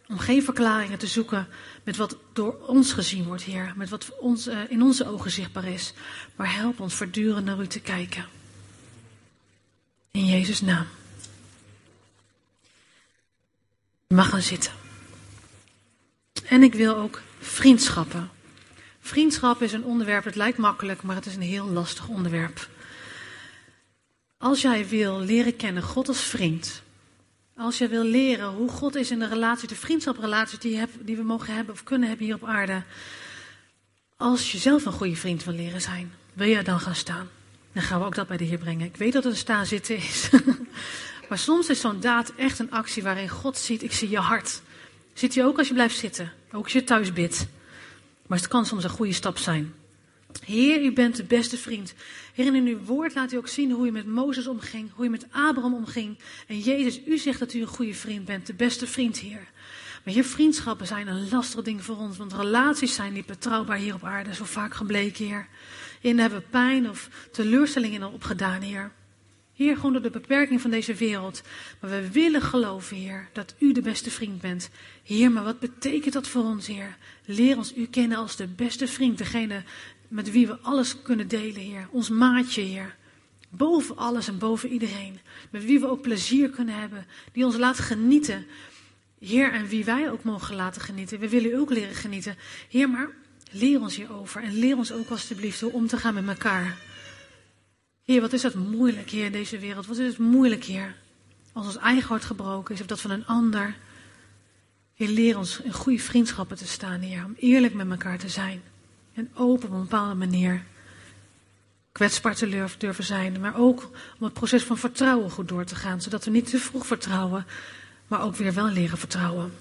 Om 0.08 0.18
geen 0.20 0.44
verklaringen 0.44 0.98
te 0.98 1.08
zoeken 1.08 1.48
met 1.84 1.98
wat 1.98 2.18
door 2.34 2.68
ons 2.68 2.94
gezien 2.94 3.24
wordt, 3.24 3.44
Heer. 3.44 3.74
Met 3.76 3.90
wat 3.90 4.18
ons, 4.20 4.48
uh, 4.48 4.60
in 4.68 4.82
onze 4.82 5.08
ogen 5.08 5.32
zichtbaar 5.32 5.68
is. 5.68 5.94
Maar 6.36 6.56
help 6.56 6.80
ons 6.80 6.94
voortdurend 6.94 7.46
naar 7.46 7.60
u 7.60 7.68
te 7.68 7.80
kijken. 7.80 8.26
In 10.12 10.26
Jezus' 10.26 10.62
naam. 10.62 10.86
Je 14.08 14.16
mag 14.16 14.30
gaan 14.30 14.42
zitten. 14.42 14.72
En 16.48 16.63
ik 16.63 16.74
wil 16.74 16.96
ook 16.96 17.22
vriendschappen. 17.40 18.30
Vriendschap 19.08 19.62
is 19.62 19.74
een 19.74 19.84
onderwerp, 19.84 20.24
het 20.24 20.36
lijkt 20.36 20.58
makkelijk, 20.58 21.02
maar 21.02 21.15
het 21.15 21.26
is 21.26 21.36
een 21.36 21.41
heel 21.41 21.65
lastig 21.65 22.08
onderwerp. 22.08 22.70
Als 24.38 24.62
jij 24.62 24.88
wil 24.88 25.20
leren 25.20 25.56
kennen 25.56 25.84
God 25.84 26.08
als 26.08 26.22
vriend, 26.22 26.82
als 27.56 27.78
jij 27.78 27.89
wil 27.89 28.04
leren 28.04 28.48
hoe 28.48 28.70
God 28.70 28.96
is 28.96 29.12
in 29.12 29.20
de 29.20 29.28
relatie, 29.28 29.67
de 29.67 29.76
vriendschaprelatie 29.76 30.60
die, 30.60 30.86
die 31.00 31.15
we 31.15 31.24
mogen 31.24 31.54
hebben 31.54 31.74
of 31.74 31.84
kunnen 31.84 32.08
hebben 32.08 32.26
hier 32.26 32.36
op 32.36 32.46
aarde, 32.46 32.84
als 34.17 34.52
je 34.52 34.58
zelf 34.58 34.86
een 34.86 34.91
goede 34.91 35.15
vriend 35.15 35.43
wil 35.43 35.54
leren 35.54 35.82
zijn, 35.82 36.13
wil 36.34 36.48
je 36.48 36.63
dan 36.63 36.80
gaan 36.80 36.96
staan? 36.96 37.30
Dan 37.74 37.84
gaan 37.84 38.00
we 38.00 38.06
ook 38.06 38.15
dat 38.15 38.28
bij 38.28 38.38
de 38.38 38.43
Heer 38.43 38.58
brengen. 38.58 38.86
Ik 38.86 38.98
weet 38.98 39.13
dat 39.13 39.24
het 39.24 39.34
een 39.34 39.39
staan 39.39 39.65
zitten 39.65 39.96
is. 39.96 40.30
maar 41.30 41.38
soms 41.38 41.70
is 41.70 41.80
zo'n 41.80 42.00
daad 42.00 42.34
echt 42.38 42.60
een 42.60 42.72
actie 42.72 43.04
waarin 43.04 43.30
God 43.30 43.58
ziet, 43.58 43.84
ik 43.84 43.93
zie 43.93 44.10
je 44.10 44.20
hart. 44.20 44.62
Ziet 45.13 45.36
hij 45.36 45.46
ook 45.46 45.58
als 45.58 45.67
je 45.67 45.74
blijft 45.74 45.98
zitten, 45.98 46.32
ook 46.52 46.63
als 46.63 46.74
je 46.74 46.84
thuis 46.84 47.13
bidt. 47.13 47.48
Maar 48.28 48.38
het 48.38 48.48
kan 48.48 48.66
soms 48.66 48.84
een 48.84 48.90
goede 48.90 49.13
stap 49.13 49.38
zijn. 49.38 49.74
Heer, 50.46 50.84
u 50.84 50.94
bent 50.94 51.16
de 51.16 51.24
beste 51.24 51.58
vriend. 51.58 51.94
Heer, 52.34 52.56
in 52.56 52.68
uw 52.68 52.80
woord 52.84 53.16
laat 53.16 53.32
u 53.32 53.38
ook 53.38 53.48
zien 53.48 53.72
hoe 53.72 53.88
u 53.88 53.92
met 53.92 54.08
Mozes 54.08 54.48
omging, 54.48 54.90
hoe 54.94 55.06
u 55.06 55.10
met 55.10 55.26
Abraham 55.32 55.74
omging. 55.74 56.18
En 56.48 56.60
Jezus, 56.60 57.02
u 57.06 57.18
zegt 57.18 57.40
dat 57.40 57.54
u 57.54 57.62
een 57.62 57.68
goede 57.68 57.94
vriend 57.94 58.26
bent, 58.26 58.48
de 58.48 58.54
beste 58.54 58.88
vriend, 58.88 59.20
Heer. 59.20 59.48
Maar 60.04 60.13
hier 60.13 60.26
vriendschappen 60.26 60.88
zijn 60.88 61.08
een 61.08 61.30
lastig 61.30 61.62
ding 61.62 61.84
voor 61.84 61.98
ons, 61.98 62.18
want 62.18 62.34
relaties 62.34 62.96
zijn 62.96 63.13
niet 63.13 63.26
betrouwbaar 63.26 63.78
hier 63.78 63.94
op 63.94 64.04
aarde, 64.04 64.34
zo 64.34 64.46
vaak 64.46 64.74
gebleken, 64.74 65.26
Heer. 65.26 65.48
In 66.02 66.20
hebben 66.20 66.44
pijn 66.50 66.90
of 66.90 67.10
teleurstellingen 67.32 68.13
opgedaan, 68.13 68.62
Heer. 68.62 68.92
Heer, 69.58 69.76
gewoon 69.76 69.93
door 69.93 70.02
de 70.02 70.10
beperking 70.10 70.62
van 70.62 70.72
deze 70.72 70.93
wereld. 70.93 71.41
Maar 71.80 71.89
we 71.89 72.12
willen 72.12 72.41
geloven, 72.41 72.98
Heer, 72.98 73.30
dat 73.34 73.56
U 73.60 73.72
de 73.72 73.82
beste 73.82 74.12
vriend 74.12 74.41
bent. 74.41 74.70
Heer, 75.04 75.32
maar 75.32 75.43
wat 75.43 75.60
betekent 75.60 76.13
dat 76.13 76.28
voor 76.28 76.43
ons, 76.43 76.67
Heer? 76.67 76.98
Leer 77.26 77.58
ons 77.58 77.76
U 77.76 77.86
kennen 77.86 78.17
als 78.17 78.36
de 78.36 78.48
beste 78.48 78.88
vriend, 78.88 79.17
degene 79.17 79.63
met 80.08 80.32
wie 80.32 80.48
we 80.48 80.58
alles 80.60 81.02
kunnen 81.02 81.28
delen, 81.28 81.62
Heer. 81.62 81.88
Ons 81.91 82.10
maatje, 82.10 82.62
Heer. 82.62 82.96
Boven 83.50 83.98
alles 83.98 84.28
en 84.28 84.38
boven 84.38 84.70
iedereen. 84.70 85.20
Met 85.50 85.65
wie 85.65 85.80
we 85.80 85.89
ook 85.89 86.02
plezier 86.02 86.50
kunnen 86.50 86.80
hebben. 86.80 87.06
Die 87.32 87.46
ons 87.46 87.58
laat 87.58 87.80
genieten. 87.80 88.46
Heer, 89.20 89.52
en 89.52 89.67
wie 89.67 89.86
wij 89.86 90.12
ook 90.12 90.24
mogen 90.24 90.56
laten 90.56 90.82
genieten. 90.82 91.20
We 91.20 91.30
willen 91.30 91.52
u 91.52 91.58
ook 91.58 91.70
leren 91.70 91.96
genieten. 91.96 92.36
Heer, 92.70 92.89
maar 92.89 93.10
leer 93.52 93.80
ons 93.80 93.96
hierover. 93.96 94.43
En 94.43 94.60
leer 94.60 94.78
ons 94.78 94.91
ook 94.91 95.10
alstublieft 95.10 95.62
hoe 95.62 95.72
om 95.72 95.88
te 95.88 95.98
gaan 95.98 96.13
met 96.13 96.28
elkaar. 96.28 96.87
Heer, 98.08 98.22
wat 98.22 98.34
is 98.34 98.41
dat 98.41 98.54
moeilijk, 98.54 99.10
Heer, 99.10 99.26
in 99.26 99.32
deze 99.32 99.60
wereld. 99.60 99.86
Wat 99.86 99.98
is 99.98 100.08
het 100.08 100.17
moeilijk, 100.17 100.63
Heer. 100.63 100.96
Als 101.54 101.65
ons 101.65 101.78
eigen 101.78 102.08
hart 102.08 102.26
gebroken 102.26 102.76
is, 102.76 102.82
of 102.82 102.88
dat 102.88 103.02
van 103.02 103.12
een 103.12 103.26
ander. 103.26 103.76
Heer, 104.96 105.08
leer 105.08 105.38
ons 105.38 105.62
in 105.62 105.74
goede 105.74 106.00
vriendschappen 106.00 106.58
te 106.58 106.67
staan, 106.67 107.00
Heer. 107.00 107.26
Om 107.26 107.36
eerlijk 107.39 107.74
met 107.74 107.89
elkaar 107.89 108.17
te 108.17 108.30
zijn. 108.30 108.62
En 109.13 109.30
open 109.34 109.67
op 109.67 109.74
een 109.74 109.82
bepaalde 109.82 110.13
manier. 110.13 110.63
Kwetsbaar 111.91 112.36
te 112.36 112.67
durven 112.78 113.04
zijn. 113.04 113.39
Maar 113.39 113.58
ook 113.58 113.89
om 114.20 114.24
het 114.24 114.34
proces 114.34 114.63
van 114.63 114.78
vertrouwen 114.78 115.32
goed 115.32 115.48
door 115.48 115.65
te 115.65 115.76
gaan. 115.76 116.02
Zodat 116.02 116.26
we 116.26 116.32
niet 116.32 116.50
te 116.50 116.60
vroeg 116.60 116.88
vertrouwen. 116.88 117.46
Maar 118.08 118.22
ook 118.22 118.36
weer 118.36 118.54
wel 118.54 118.67
leren 118.67 118.98
vertrouwen. 118.98 119.54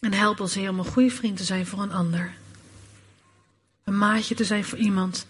En 0.00 0.12
help 0.12 0.40
ons, 0.40 0.54
Heer, 0.54 0.70
om 0.70 0.78
een 0.78 0.84
goede 0.84 1.10
vriend 1.10 1.36
te 1.36 1.44
zijn 1.44 1.66
voor 1.66 1.82
een 1.82 1.92
ander. 1.92 2.34
Een 3.84 3.98
maatje 3.98 4.34
te 4.34 4.44
zijn 4.44 4.64
voor 4.64 4.78
iemand. 4.78 5.26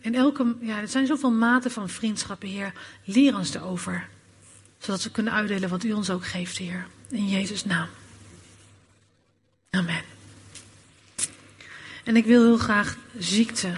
En 0.00 0.14
elke, 0.14 0.56
ja, 0.60 0.80
er 0.80 0.88
zijn 0.88 1.06
zoveel 1.06 1.30
maten 1.30 1.70
van 1.70 1.88
vriendschappen, 1.88 2.48
Heer. 2.48 2.72
Leer 3.04 3.36
ons 3.36 3.54
erover. 3.54 4.08
Zodat 4.78 5.02
we 5.02 5.10
kunnen 5.10 5.32
uitdelen 5.32 5.68
wat 5.68 5.84
u 5.84 5.92
ons 5.92 6.10
ook 6.10 6.26
geeft, 6.26 6.58
Heer. 6.58 6.86
In 7.10 7.28
Jezus' 7.28 7.64
naam. 7.64 7.88
Amen. 9.70 10.02
En 12.04 12.16
ik 12.16 12.24
wil 12.24 12.42
heel 12.42 12.58
graag 12.58 12.96
ziekte. 13.18 13.72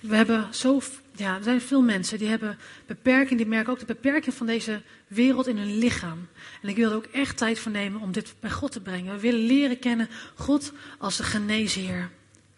We 0.00 0.16
hebben 0.16 0.54
zo, 0.54 0.80
ja, 1.16 1.36
er 1.36 1.42
zijn 1.42 1.60
veel 1.60 1.82
mensen 1.82 2.18
die 2.18 2.28
hebben 2.28 2.58
beperking, 2.86 3.38
die 3.38 3.48
merken 3.48 3.72
ook 3.72 3.78
de 3.78 3.84
beperking 3.84 4.34
van 4.34 4.46
deze 4.46 4.82
wereld 5.06 5.46
in 5.46 5.56
hun 5.56 5.78
lichaam. 5.78 6.28
En 6.62 6.68
ik 6.68 6.76
wil 6.76 6.90
er 6.90 6.96
ook 6.96 7.04
echt 7.04 7.36
tijd 7.36 7.58
voor 7.58 7.72
nemen 7.72 8.00
om 8.00 8.12
dit 8.12 8.34
bij 8.40 8.50
God 8.50 8.72
te 8.72 8.80
brengen. 8.80 9.14
We 9.14 9.20
willen 9.20 9.46
leren 9.46 9.78
kennen 9.78 10.08
God 10.34 10.72
als 10.98 11.16
de 11.16 11.22
geneesheer. 11.22 12.10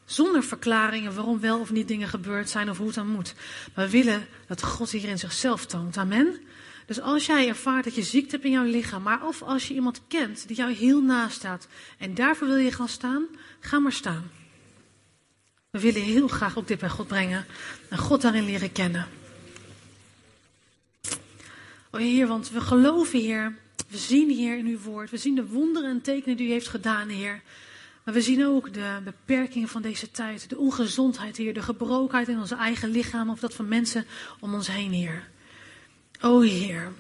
Zonder 0.04 0.42
verklaringen 0.42 1.14
waarom 1.14 1.40
wel 1.40 1.60
of 1.60 1.70
niet 1.70 1.88
dingen 1.88 2.08
gebeurd 2.08 2.50
zijn 2.50 2.70
of 2.70 2.76
hoe 2.76 2.86
het 2.86 2.94
dan 2.94 3.06
moet. 3.06 3.34
Maar 3.74 3.84
we 3.84 3.90
willen 3.90 4.26
dat 4.46 4.62
God 4.62 4.90
hier 4.90 5.08
in 5.08 5.18
zichzelf 5.18 5.66
toont. 5.66 5.96
Amen. 5.96 6.40
Dus 6.86 7.00
als 7.00 7.26
jij 7.26 7.48
ervaart 7.48 7.84
dat 7.84 7.94
je 7.94 8.02
ziekte 8.02 8.30
hebt 8.30 8.44
in 8.44 8.50
jouw 8.50 8.64
lichaam, 8.64 9.02
maar 9.02 9.26
of 9.26 9.42
als 9.42 9.68
je 9.68 9.74
iemand 9.74 10.00
kent 10.08 10.46
die 10.46 10.56
jou 10.56 10.72
heel 10.72 11.02
naast 11.02 11.36
staat 11.36 11.68
en 11.98 12.14
daarvoor 12.14 12.48
wil 12.48 12.56
je 12.56 12.72
gaan 12.72 12.88
staan, 12.88 13.26
ga 13.60 13.78
maar 13.78 13.92
staan. 13.92 14.30
We 15.70 15.80
willen 15.80 16.02
heel 16.02 16.28
graag 16.28 16.58
ook 16.58 16.68
dit 16.68 16.78
bij 16.78 16.88
God 16.88 17.06
brengen 17.06 17.46
en 17.88 17.98
God 17.98 18.20
daarin 18.22 18.44
leren 18.44 18.72
kennen. 18.72 19.06
O 21.90 21.98
Heer, 21.98 22.26
want 22.26 22.50
we 22.50 22.60
geloven, 22.60 23.18
Heer, 23.18 23.56
we 23.88 23.98
zien, 23.98 24.30
Heer, 24.30 24.58
in 24.58 24.66
uw 24.66 24.78
woord, 24.78 25.10
we 25.10 25.16
zien 25.16 25.34
de 25.34 25.46
wonderen 25.46 25.90
en 25.90 26.00
tekenen 26.00 26.36
die 26.36 26.48
u 26.48 26.50
heeft 26.50 26.68
gedaan, 26.68 27.08
Heer. 27.08 27.42
Maar 28.04 28.14
we 28.14 28.20
zien 28.20 28.46
ook 28.46 28.72
de 28.72 29.00
beperkingen 29.04 29.68
van 29.68 29.82
deze 29.82 30.10
tijd, 30.10 30.48
de 30.48 30.58
ongezondheid, 30.58 31.36
Heer, 31.36 31.54
de 31.54 31.62
gebrokenheid 31.62 32.28
in 32.28 32.38
onze 32.38 32.56
eigen 32.56 32.88
lichaam 32.88 33.30
of 33.30 33.40
dat 33.40 33.54
van 33.54 33.68
mensen 33.68 34.06
om 34.40 34.54
ons 34.54 34.66
heen, 34.66 34.92
Heer. 34.92 35.28
O 36.20 36.40
Heer, 36.40 36.92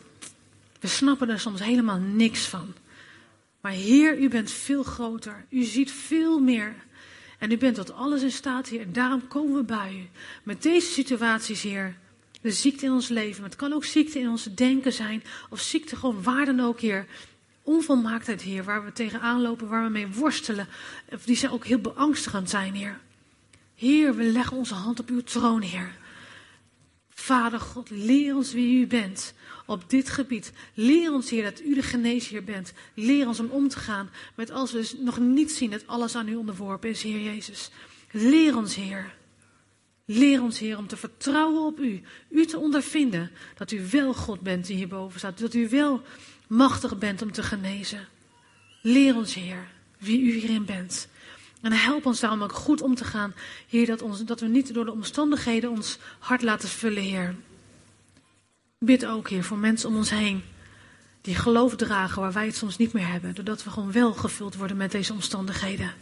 we 0.80 0.88
snappen 0.88 1.28
er 1.28 1.40
soms 1.40 1.60
helemaal 1.60 1.98
niks 1.98 2.46
van. 2.46 2.74
Maar 3.60 3.72
Heer, 3.72 4.18
u 4.18 4.28
bent 4.28 4.50
veel 4.50 4.82
groter. 4.82 5.44
U 5.48 5.62
ziet 5.62 5.90
veel 5.90 6.38
meer. 6.38 6.74
En 7.38 7.52
u 7.52 7.56
bent 7.58 7.74
tot 7.74 7.92
alles 7.92 8.22
in 8.22 8.32
staat, 8.32 8.68
Heer. 8.68 8.80
En 8.80 8.92
daarom 8.92 9.28
komen 9.28 9.56
we 9.56 9.62
bij 9.62 9.94
u. 9.94 10.08
Met 10.42 10.62
deze 10.62 10.92
situaties, 10.92 11.62
Heer. 11.62 11.96
De 12.40 12.50
ziekte 12.50 12.84
in 12.84 12.92
ons 12.92 13.08
leven. 13.08 13.44
Het 13.44 13.56
kan 13.56 13.72
ook 13.72 13.84
ziekte 13.84 14.18
in 14.18 14.28
ons 14.28 14.44
denken 14.54 14.92
zijn. 14.92 15.22
Of 15.50 15.60
ziekte 15.60 15.96
gewoon 15.96 16.22
waar 16.22 16.44
dan 16.44 16.60
ook, 16.60 16.80
Heer. 16.80 17.06
Onvolmaaktheid, 17.62 18.42
Heer. 18.42 18.64
Waar 18.64 18.84
we 18.84 18.92
tegenaan 18.92 19.40
lopen, 19.40 19.68
waar 19.68 19.84
we 19.84 19.90
mee 19.90 20.08
worstelen. 20.08 20.68
Die 21.24 21.36
zijn 21.36 21.52
ook 21.52 21.66
heel 21.66 21.78
beangstigend 21.78 22.50
zijn, 22.50 22.74
Heer. 22.74 23.00
Heer, 23.74 24.14
we 24.14 24.24
leggen 24.24 24.56
onze 24.56 24.74
hand 24.74 25.00
op 25.00 25.08
uw 25.08 25.22
troon, 25.22 25.62
Heer. 25.62 26.00
Vader 27.08 27.60
God, 27.60 27.90
leer 27.90 28.34
ons 28.34 28.52
wie 28.52 28.80
u 28.80 28.86
bent 28.86 29.34
op 29.66 29.90
dit 29.90 30.08
gebied. 30.08 30.52
Leer 30.74 31.12
ons, 31.12 31.30
Heer, 31.30 31.42
dat 31.42 31.60
u 31.60 31.74
de 31.74 31.82
geneesheer 31.82 32.44
bent. 32.44 32.72
Leer 32.94 33.26
ons 33.26 33.40
om 33.40 33.50
om 33.50 33.68
te 33.68 33.78
gaan 33.78 34.10
met 34.34 34.50
als 34.50 34.72
we 34.72 34.96
nog 34.98 35.18
niet 35.18 35.52
zien 35.52 35.70
dat 35.70 35.86
alles 35.86 36.14
aan 36.14 36.28
u 36.28 36.34
onderworpen 36.34 36.90
is, 36.90 37.02
Heer 37.02 37.20
Jezus. 37.20 37.70
Leer 38.10 38.56
ons, 38.56 38.74
Heer. 38.74 39.14
Leer 40.04 40.42
ons, 40.42 40.58
Heer, 40.58 40.78
om 40.78 40.86
te 40.86 40.96
vertrouwen 40.96 41.62
op 41.62 41.78
u. 41.78 42.02
U 42.28 42.46
te 42.46 42.58
ondervinden 42.58 43.30
dat 43.56 43.70
u 43.70 43.86
wel 43.90 44.14
God 44.14 44.40
bent 44.40 44.66
die 44.66 44.76
hierboven 44.76 45.18
staat. 45.18 45.38
Dat 45.38 45.54
u 45.54 45.68
wel 45.68 46.02
machtig 46.52 46.98
bent 46.98 47.22
om 47.22 47.32
te 47.32 47.42
genezen. 47.42 48.08
Leer 48.80 49.16
ons, 49.16 49.34
Heer, 49.34 49.66
wie 49.98 50.20
u 50.20 50.32
hierin 50.32 50.64
bent. 50.64 51.08
En 51.60 51.72
help 51.72 52.06
ons 52.06 52.20
daarom 52.20 52.42
ook 52.42 52.52
goed 52.52 52.82
om 52.82 52.94
te 52.94 53.04
gaan, 53.04 53.34
Heer, 53.68 53.86
dat, 53.86 54.02
ons, 54.02 54.24
dat 54.24 54.40
we 54.40 54.46
niet 54.46 54.74
door 54.74 54.84
de 54.84 54.92
omstandigheden 54.92 55.70
ons 55.70 55.98
hart 56.18 56.42
laten 56.42 56.68
vullen, 56.68 57.02
Heer. 57.02 57.34
Bid 58.78 59.06
ook, 59.06 59.28
Heer, 59.28 59.44
voor 59.44 59.58
mensen 59.58 59.88
om 59.88 59.96
ons 59.96 60.10
heen 60.10 60.42
die 61.20 61.34
geloof 61.34 61.76
dragen 61.76 62.22
waar 62.22 62.32
wij 62.32 62.46
het 62.46 62.56
soms 62.56 62.76
niet 62.76 62.92
meer 62.92 63.08
hebben, 63.08 63.34
doordat 63.34 63.64
we 63.64 63.70
gewoon 63.70 63.92
wel 63.92 64.12
gevuld 64.12 64.54
worden 64.56 64.76
met 64.76 64.90
deze 64.90 65.12
omstandigheden. 65.12 65.92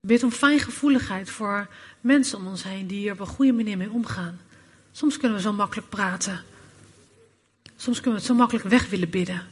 Bid 0.00 0.22
om 0.22 0.30
fijngevoeligheid 0.30 1.30
voor 1.30 1.68
mensen 2.00 2.38
om 2.38 2.46
ons 2.46 2.62
heen 2.62 2.86
die 2.86 2.98
hier 2.98 3.12
op 3.12 3.20
een 3.20 3.26
goede 3.26 3.52
manier 3.52 3.76
mee 3.76 3.90
omgaan. 3.90 4.40
Soms 4.92 5.16
kunnen 5.16 5.36
we 5.36 5.42
zo 5.42 5.52
makkelijk 5.52 5.88
praten. 5.88 6.44
Soms 7.76 8.00
kunnen 8.00 8.20
we 8.20 8.26
het 8.26 8.34
zo 8.34 8.34
makkelijk 8.34 8.68
weg 8.68 8.88
willen 8.88 9.10
bidden. 9.10 9.46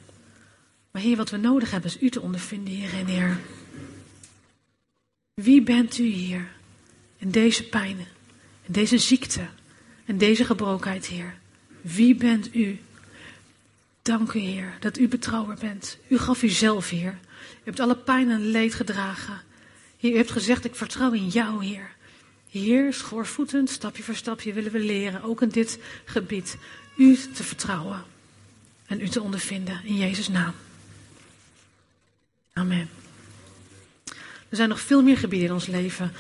Maar 0.91 1.03
Heer, 1.03 1.17
wat 1.17 1.31
we 1.31 1.37
nodig 1.37 1.71
hebben 1.71 1.91
is 1.91 2.01
u 2.01 2.11
te 2.11 2.21
ondervinden 2.21 2.75
hierin, 2.75 3.07
Heer. 3.07 3.39
Wie 5.35 5.63
bent 5.63 5.99
u 5.99 6.05
hier 6.05 6.49
in 7.17 7.31
deze 7.31 7.69
pijnen, 7.69 8.07
in 8.63 8.73
deze 8.73 8.99
ziekte, 8.99 9.47
in 10.05 10.19
deze 10.19 10.45
gebrokenheid, 10.45 11.07
Heer? 11.07 11.35
Wie 11.81 12.15
bent 12.15 12.55
u? 12.55 12.81
Dank 14.03 14.33
u, 14.33 14.39
Heer, 14.39 14.77
dat 14.81 14.99
u 14.99 15.09
betrouwbaar 15.09 15.59
bent. 15.61 15.99
U 16.09 16.19
gaf 16.19 16.43
uzelf, 16.43 16.91
Heer. 16.91 17.19
U 17.43 17.65
hebt 17.65 17.81
alle 17.81 17.97
pijn 17.97 18.31
en 18.31 18.47
leed 18.47 18.75
gedragen. 18.75 19.41
Heer, 19.99 20.13
u 20.13 20.17
hebt 20.17 20.31
gezegd, 20.31 20.65
ik 20.65 20.75
vertrouw 20.75 21.13
in 21.13 21.29
jou, 21.29 21.65
Heer. 21.65 21.91
Heer, 22.51 22.93
schoorvoetend, 22.93 23.71
stapje 23.71 24.03
voor 24.03 24.15
stapje 24.15 24.53
willen 24.53 24.73
we 24.73 24.79
leren, 24.79 25.23
ook 25.23 25.43
in 25.43 25.49
dit 25.49 25.79
gebied, 26.05 26.57
u 26.97 27.17
te 27.35 27.43
vertrouwen 27.43 28.12
en 28.93 29.01
u 29.01 29.09
te 29.09 29.23
ondervinden. 29.23 29.81
In 29.85 29.97
Jezus' 29.97 30.29
naam. 30.29 30.55
Amen. 32.53 32.89
Er 34.49 34.57
zijn 34.57 34.69
nog 34.69 34.81
veel 34.81 35.03
meer 35.03 35.17
gebieden 35.17 35.49
in 35.49 35.55
ons 35.55 35.67
leven. 35.67 36.13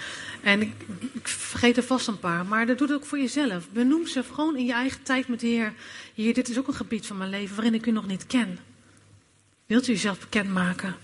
En 0.42 0.60
ik, 0.60 0.72
ik, 1.12 1.28
vergeet 1.28 1.76
er 1.76 1.82
vast 1.82 2.06
een 2.06 2.18
paar, 2.18 2.46
maar 2.46 2.66
dat 2.66 2.78
doet 2.78 2.88
het 2.88 2.98
ook 2.98 3.06
voor 3.06 3.18
jezelf. 3.18 3.68
Benoem 3.70 4.06
ze 4.06 4.22
gewoon 4.22 4.56
in 4.56 4.66
je 4.66 4.72
eigen 4.72 5.02
tijd 5.02 5.28
met 5.28 5.40
de 5.40 5.46
Heer. 5.46 5.72
Hier, 6.14 6.34
dit 6.34 6.48
is 6.48 6.58
ook 6.58 6.68
een 6.68 6.74
gebied 6.74 7.06
van 7.06 7.16
mijn 7.16 7.30
leven 7.30 7.54
waarin 7.54 7.74
ik 7.74 7.86
u 7.86 7.90
nog 7.90 8.06
niet 8.06 8.26
ken. 8.26 8.58
Wilt 9.66 9.88
u 9.88 9.92
uzelf 9.92 10.20
bekendmaken? 10.20 10.94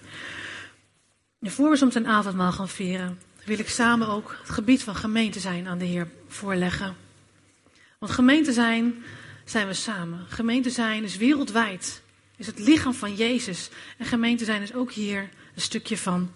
En 1.40 1.50
voor 1.50 1.70
we 1.70 1.76
soms 1.76 1.94
een 1.94 2.06
avondmaal 2.06 2.52
gaan 2.52 2.68
vieren, 2.68 3.18
wil 3.44 3.58
ik 3.58 3.68
samen 3.68 4.08
ook 4.08 4.36
het 4.40 4.50
gebied 4.50 4.82
van 4.82 4.94
gemeente 4.94 5.40
zijn 5.40 5.66
aan 5.66 5.78
de 5.78 5.84
Heer 5.84 6.08
voorleggen. 6.28 6.96
Want 7.98 8.12
gemeente 8.12 8.52
zijn, 8.52 9.04
zijn 9.50 9.66
we 9.66 9.74
samen. 9.74 10.26
Gemeente 10.28 10.70
zijn 10.70 11.04
is 11.04 11.16
wereldwijd. 11.16 12.02
Is 12.36 12.46
het 12.46 12.58
lichaam 12.58 12.94
van 12.94 13.14
Jezus. 13.14 13.68
En 13.96 14.06
gemeente 14.06 14.44
zijn 14.44 14.62
is 14.62 14.74
ook 14.74 14.92
hier 14.92 15.28
een 15.54 15.60
stukje 15.60 15.98
van 15.98 16.32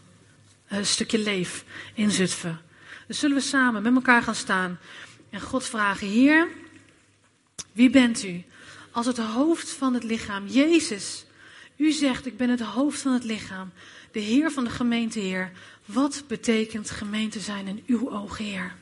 een 0.68 0.86
stukje 0.86 1.18
leef 1.18 1.64
in 1.94 2.10
Zutphen. 2.10 2.60
Dus 3.06 3.18
zullen 3.18 3.36
we 3.36 3.42
samen 3.42 3.82
met 3.82 3.94
elkaar 3.94 4.22
gaan 4.22 4.34
staan 4.34 4.78
en 5.30 5.40
God 5.40 5.64
vragen: 5.64 6.06
Heer, 6.06 6.48
wie 7.72 7.90
bent 7.90 8.24
u? 8.24 8.44
Als 8.90 9.06
het 9.06 9.18
hoofd 9.18 9.70
van 9.70 9.94
het 9.94 10.04
lichaam, 10.04 10.46
Jezus. 10.46 11.24
U 11.76 11.90
zegt: 11.90 12.26
Ik 12.26 12.36
ben 12.36 12.50
het 12.50 12.60
hoofd 12.60 13.00
van 13.00 13.12
het 13.12 13.24
lichaam. 13.24 13.72
De 14.12 14.20
Heer 14.20 14.50
van 14.50 14.64
de 14.64 14.70
gemeente, 14.70 15.18
Heer. 15.18 15.52
Wat 15.84 16.24
betekent 16.26 16.90
gemeente 16.90 17.40
zijn 17.40 17.66
in 17.66 17.82
uw 17.86 18.10
ogen, 18.10 18.44
Heer? 18.44 18.74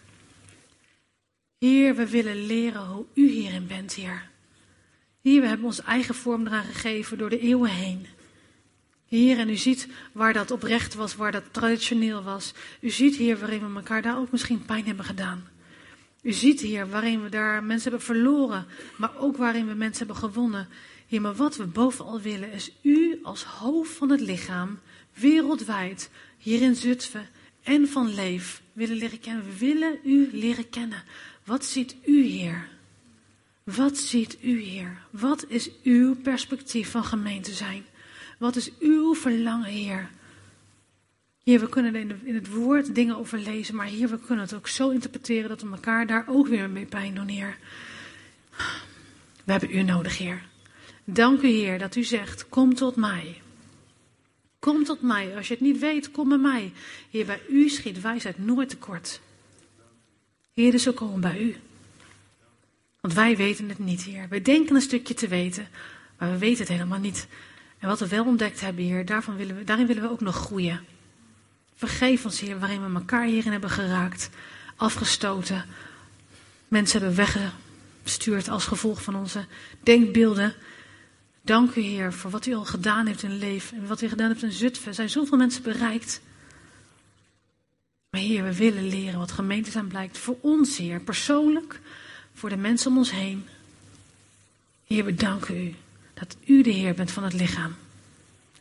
Heer, 1.58 1.94
we 1.94 2.06
willen 2.06 2.46
leren 2.46 2.86
hoe 2.86 3.04
u 3.14 3.28
hierin 3.28 3.66
bent, 3.66 3.94
Heer. 3.94 4.29
Heer, 5.22 5.40
we 5.40 5.46
hebben 5.46 5.66
ons 5.66 5.82
eigen 5.82 6.14
vorm 6.14 6.46
eraan 6.46 6.64
gegeven 6.64 7.18
door 7.18 7.30
de 7.30 7.38
eeuwen 7.38 7.70
heen. 7.70 8.06
Heer, 9.08 9.38
en 9.38 9.50
u 9.50 9.56
ziet 9.56 9.88
waar 10.12 10.32
dat 10.32 10.50
oprecht 10.50 10.94
was, 10.94 11.16
waar 11.16 11.32
dat 11.32 11.44
traditioneel 11.50 12.22
was. 12.22 12.54
U 12.80 12.90
ziet 12.90 13.16
hier 13.16 13.38
waarin 13.38 13.68
we 13.68 13.76
elkaar 13.76 14.02
daar 14.02 14.18
ook 14.18 14.30
misschien 14.30 14.64
pijn 14.64 14.86
hebben 14.86 15.04
gedaan. 15.04 15.48
U 16.22 16.32
ziet 16.32 16.60
hier 16.60 16.88
waarin 16.88 17.22
we 17.22 17.28
daar 17.28 17.64
mensen 17.64 17.90
hebben 17.90 18.06
verloren, 18.06 18.66
maar 18.96 19.18
ook 19.18 19.36
waarin 19.36 19.66
we 19.66 19.74
mensen 19.74 20.06
hebben 20.06 20.30
gewonnen. 20.30 20.68
Heer, 21.06 21.20
maar 21.20 21.34
wat 21.34 21.56
we 21.56 21.66
bovenal 21.66 22.20
willen 22.20 22.52
is 22.52 22.72
u 22.82 23.18
als 23.22 23.44
hoofd 23.44 23.92
van 23.92 24.10
het 24.10 24.20
lichaam, 24.20 24.78
wereldwijd, 25.14 26.10
hier 26.38 26.62
in 26.62 26.74
Zutphen 26.74 27.28
en 27.62 27.88
van 27.88 28.14
Leef, 28.14 28.62
willen 28.72 28.96
leren 28.96 29.20
kennen. 29.20 29.44
We 29.44 29.58
willen 29.58 29.98
u 30.04 30.28
leren 30.32 30.70
kennen. 30.70 31.02
Wat 31.44 31.64
ziet 31.64 31.96
u, 32.06 32.24
Heer? 32.24 32.68
Wat 33.76 33.96
ziet 33.96 34.38
u, 34.42 34.60
Heer? 34.62 34.98
Wat 35.10 35.44
is 35.48 35.70
uw 35.82 36.16
perspectief 36.16 36.90
van 36.90 37.04
gemeente 37.04 37.52
zijn? 37.52 37.84
Wat 38.38 38.56
is 38.56 38.70
uw 38.78 39.14
verlangen, 39.14 39.70
Heer? 39.70 40.10
Heer, 41.44 41.60
we 41.60 41.68
kunnen 41.68 41.94
in, 41.94 42.20
in 42.24 42.34
het 42.34 42.48
woord 42.48 42.94
dingen 42.94 43.16
over 43.16 43.38
lezen, 43.38 43.74
maar 43.74 43.86
hier, 43.86 44.08
we 44.08 44.18
kunnen 44.18 44.44
het 44.44 44.54
ook 44.54 44.68
zo 44.68 44.90
interpreteren 44.90 45.48
dat 45.48 45.62
we 45.62 45.70
elkaar 45.70 46.06
daar 46.06 46.24
ook 46.28 46.46
weer 46.46 46.70
mee 46.70 46.86
pijn 46.86 47.14
doen, 47.14 47.28
Heer. 47.28 47.58
We 49.44 49.52
hebben 49.52 49.76
u 49.76 49.82
nodig, 49.82 50.18
Heer. 50.18 50.42
Dank 51.04 51.42
u, 51.42 51.48
Heer, 51.48 51.78
dat 51.78 51.96
u 51.96 52.02
zegt, 52.02 52.48
kom 52.48 52.74
tot 52.74 52.96
mij. 52.96 53.40
Kom 54.58 54.84
tot 54.84 55.02
mij. 55.02 55.36
Als 55.36 55.48
je 55.48 55.54
het 55.54 55.62
niet 55.62 55.78
weet, 55.78 56.10
kom 56.10 56.28
bij 56.28 56.38
mij. 56.38 56.72
Heer, 57.10 57.26
bij 57.26 57.40
u 57.48 57.68
schiet 57.68 58.00
wijsheid 58.00 58.38
nooit 58.38 58.68
tekort. 58.68 59.20
Heer, 60.54 60.70
dus 60.70 60.88
ook 60.88 60.96
komen 60.96 61.20
bij 61.20 61.40
u. 61.40 61.56
Want 63.00 63.14
wij 63.14 63.36
weten 63.36 63.68
het 63.68 63.78
niet, 63.78 64.02
Heer. 64.02 64.28
Wij 64.28 64.42
denken 64.42 64.74
een 64.74 64.80
stukje 64.80 65.14
te 65.14 65.28
weten, 65.28 65.68
maar 66.18 66.30
we 66.30 66.38
weten 66.38 66.58
het 66.58 66.68
helemaal 66.68 66.98
niet. 66.98 67.26
En 67.78 67.88
wat 67.88 67.98
we 67.98 68.08
wel 68.08 68.24
ontdekt 68.24 68.60
hebben, 68.60 68.84
Heer, 68.84 69.04
daarvan 69.04 69.36
willen 69.36 69.56
we, 69.56 69.64
daarin 69.64 69.86
willen 69.86 70.02
we 70.02 70.10
ook 70.10 70.20
nog 70.20 70.36
groeien. 70.36 70.84
Vergeef 71.74 72.24
ons, 72.24 72.40
Heer, 72.40 72.58
waarin 72.58 72.86
we 72.86 72.98
elkaar 72.98 73.24
hierin 73.24 73.52
hebben 73.52 73.70
geraakt, 73.70 74.30
afgestoten. 74.76 75.64
Mensen 76.68 77.00
hebben 77.00 77.16
weggestuurd 77.16 78.48
als 78.48 78.64
gevolg 78.64 79.02
van 79.02 79.16
onze 79.16 79.44
denkbeelden. 79.82 80.54
Dank 81.42 81.74
u, 81.74 81.80
Heer, 81.80 82.12
voor 82.12 82.30
wat 82.30 82.46
u 82.46 82.54
al 82.54 82.64
gedaan 82.64 83.06
heeft 83.06 83.22
in 83.22 83.38
leven 83.38 83.76
en 83.76 83.86
wat 83.86 84.02
u 84.02 84.08
gedaan 84.08 84.28
hebt 84.28 84.42
in 84.42 84.52
Zutphen. 84.52 84.88
Er 84.88 84.94
zijn 84.94 85.10
zoveel 85.10 85.38
mensen 85.38 85.62
bereikt. 85.62 86.20
Maar 88.10 88.20
Heer, 88.20 88.44
we 88.44 88.56
willen 88.56 88.88
leren 88.88 89.18
wat 89.18 89.32
gemeente 89.32 89.70
zijn 89.70 89.86
blijkt 89.86 90.18
voor 90.18 90.36
ons, 90.40 90.76
Heer, 90.76 91.00
persoonlijk, 91.00 91.80
voor 92.34 92.48
de 92.48 92.56
mensen 92.56 92.90
om 92.90 92.96
ons 92.96 93.10
heen. 93.10 93.46
Heer, 94.86 95.04
we 95.04 95.14
danken 95.14 95.56
u 95.56 95.74
dat 96.14 96.36
u 96.44 96.62
de 96.62 96.70
Heer 96.70 96.94
bent 96.94 97.10
van 97.10 97.24
het 97.24 97.32
lichaam. 97.32 97.74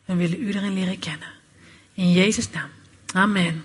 En 0.04 0.16
willen 0.16 0.42
u 0.42 0.48
erin 0.48 0.74
leren 0.74 0.98
kennen. 0.98 1.28
In 1.94 2.12
Jezus' 2.12 2.50
naam. 2.50 2.70
Amen. 3.12 3.64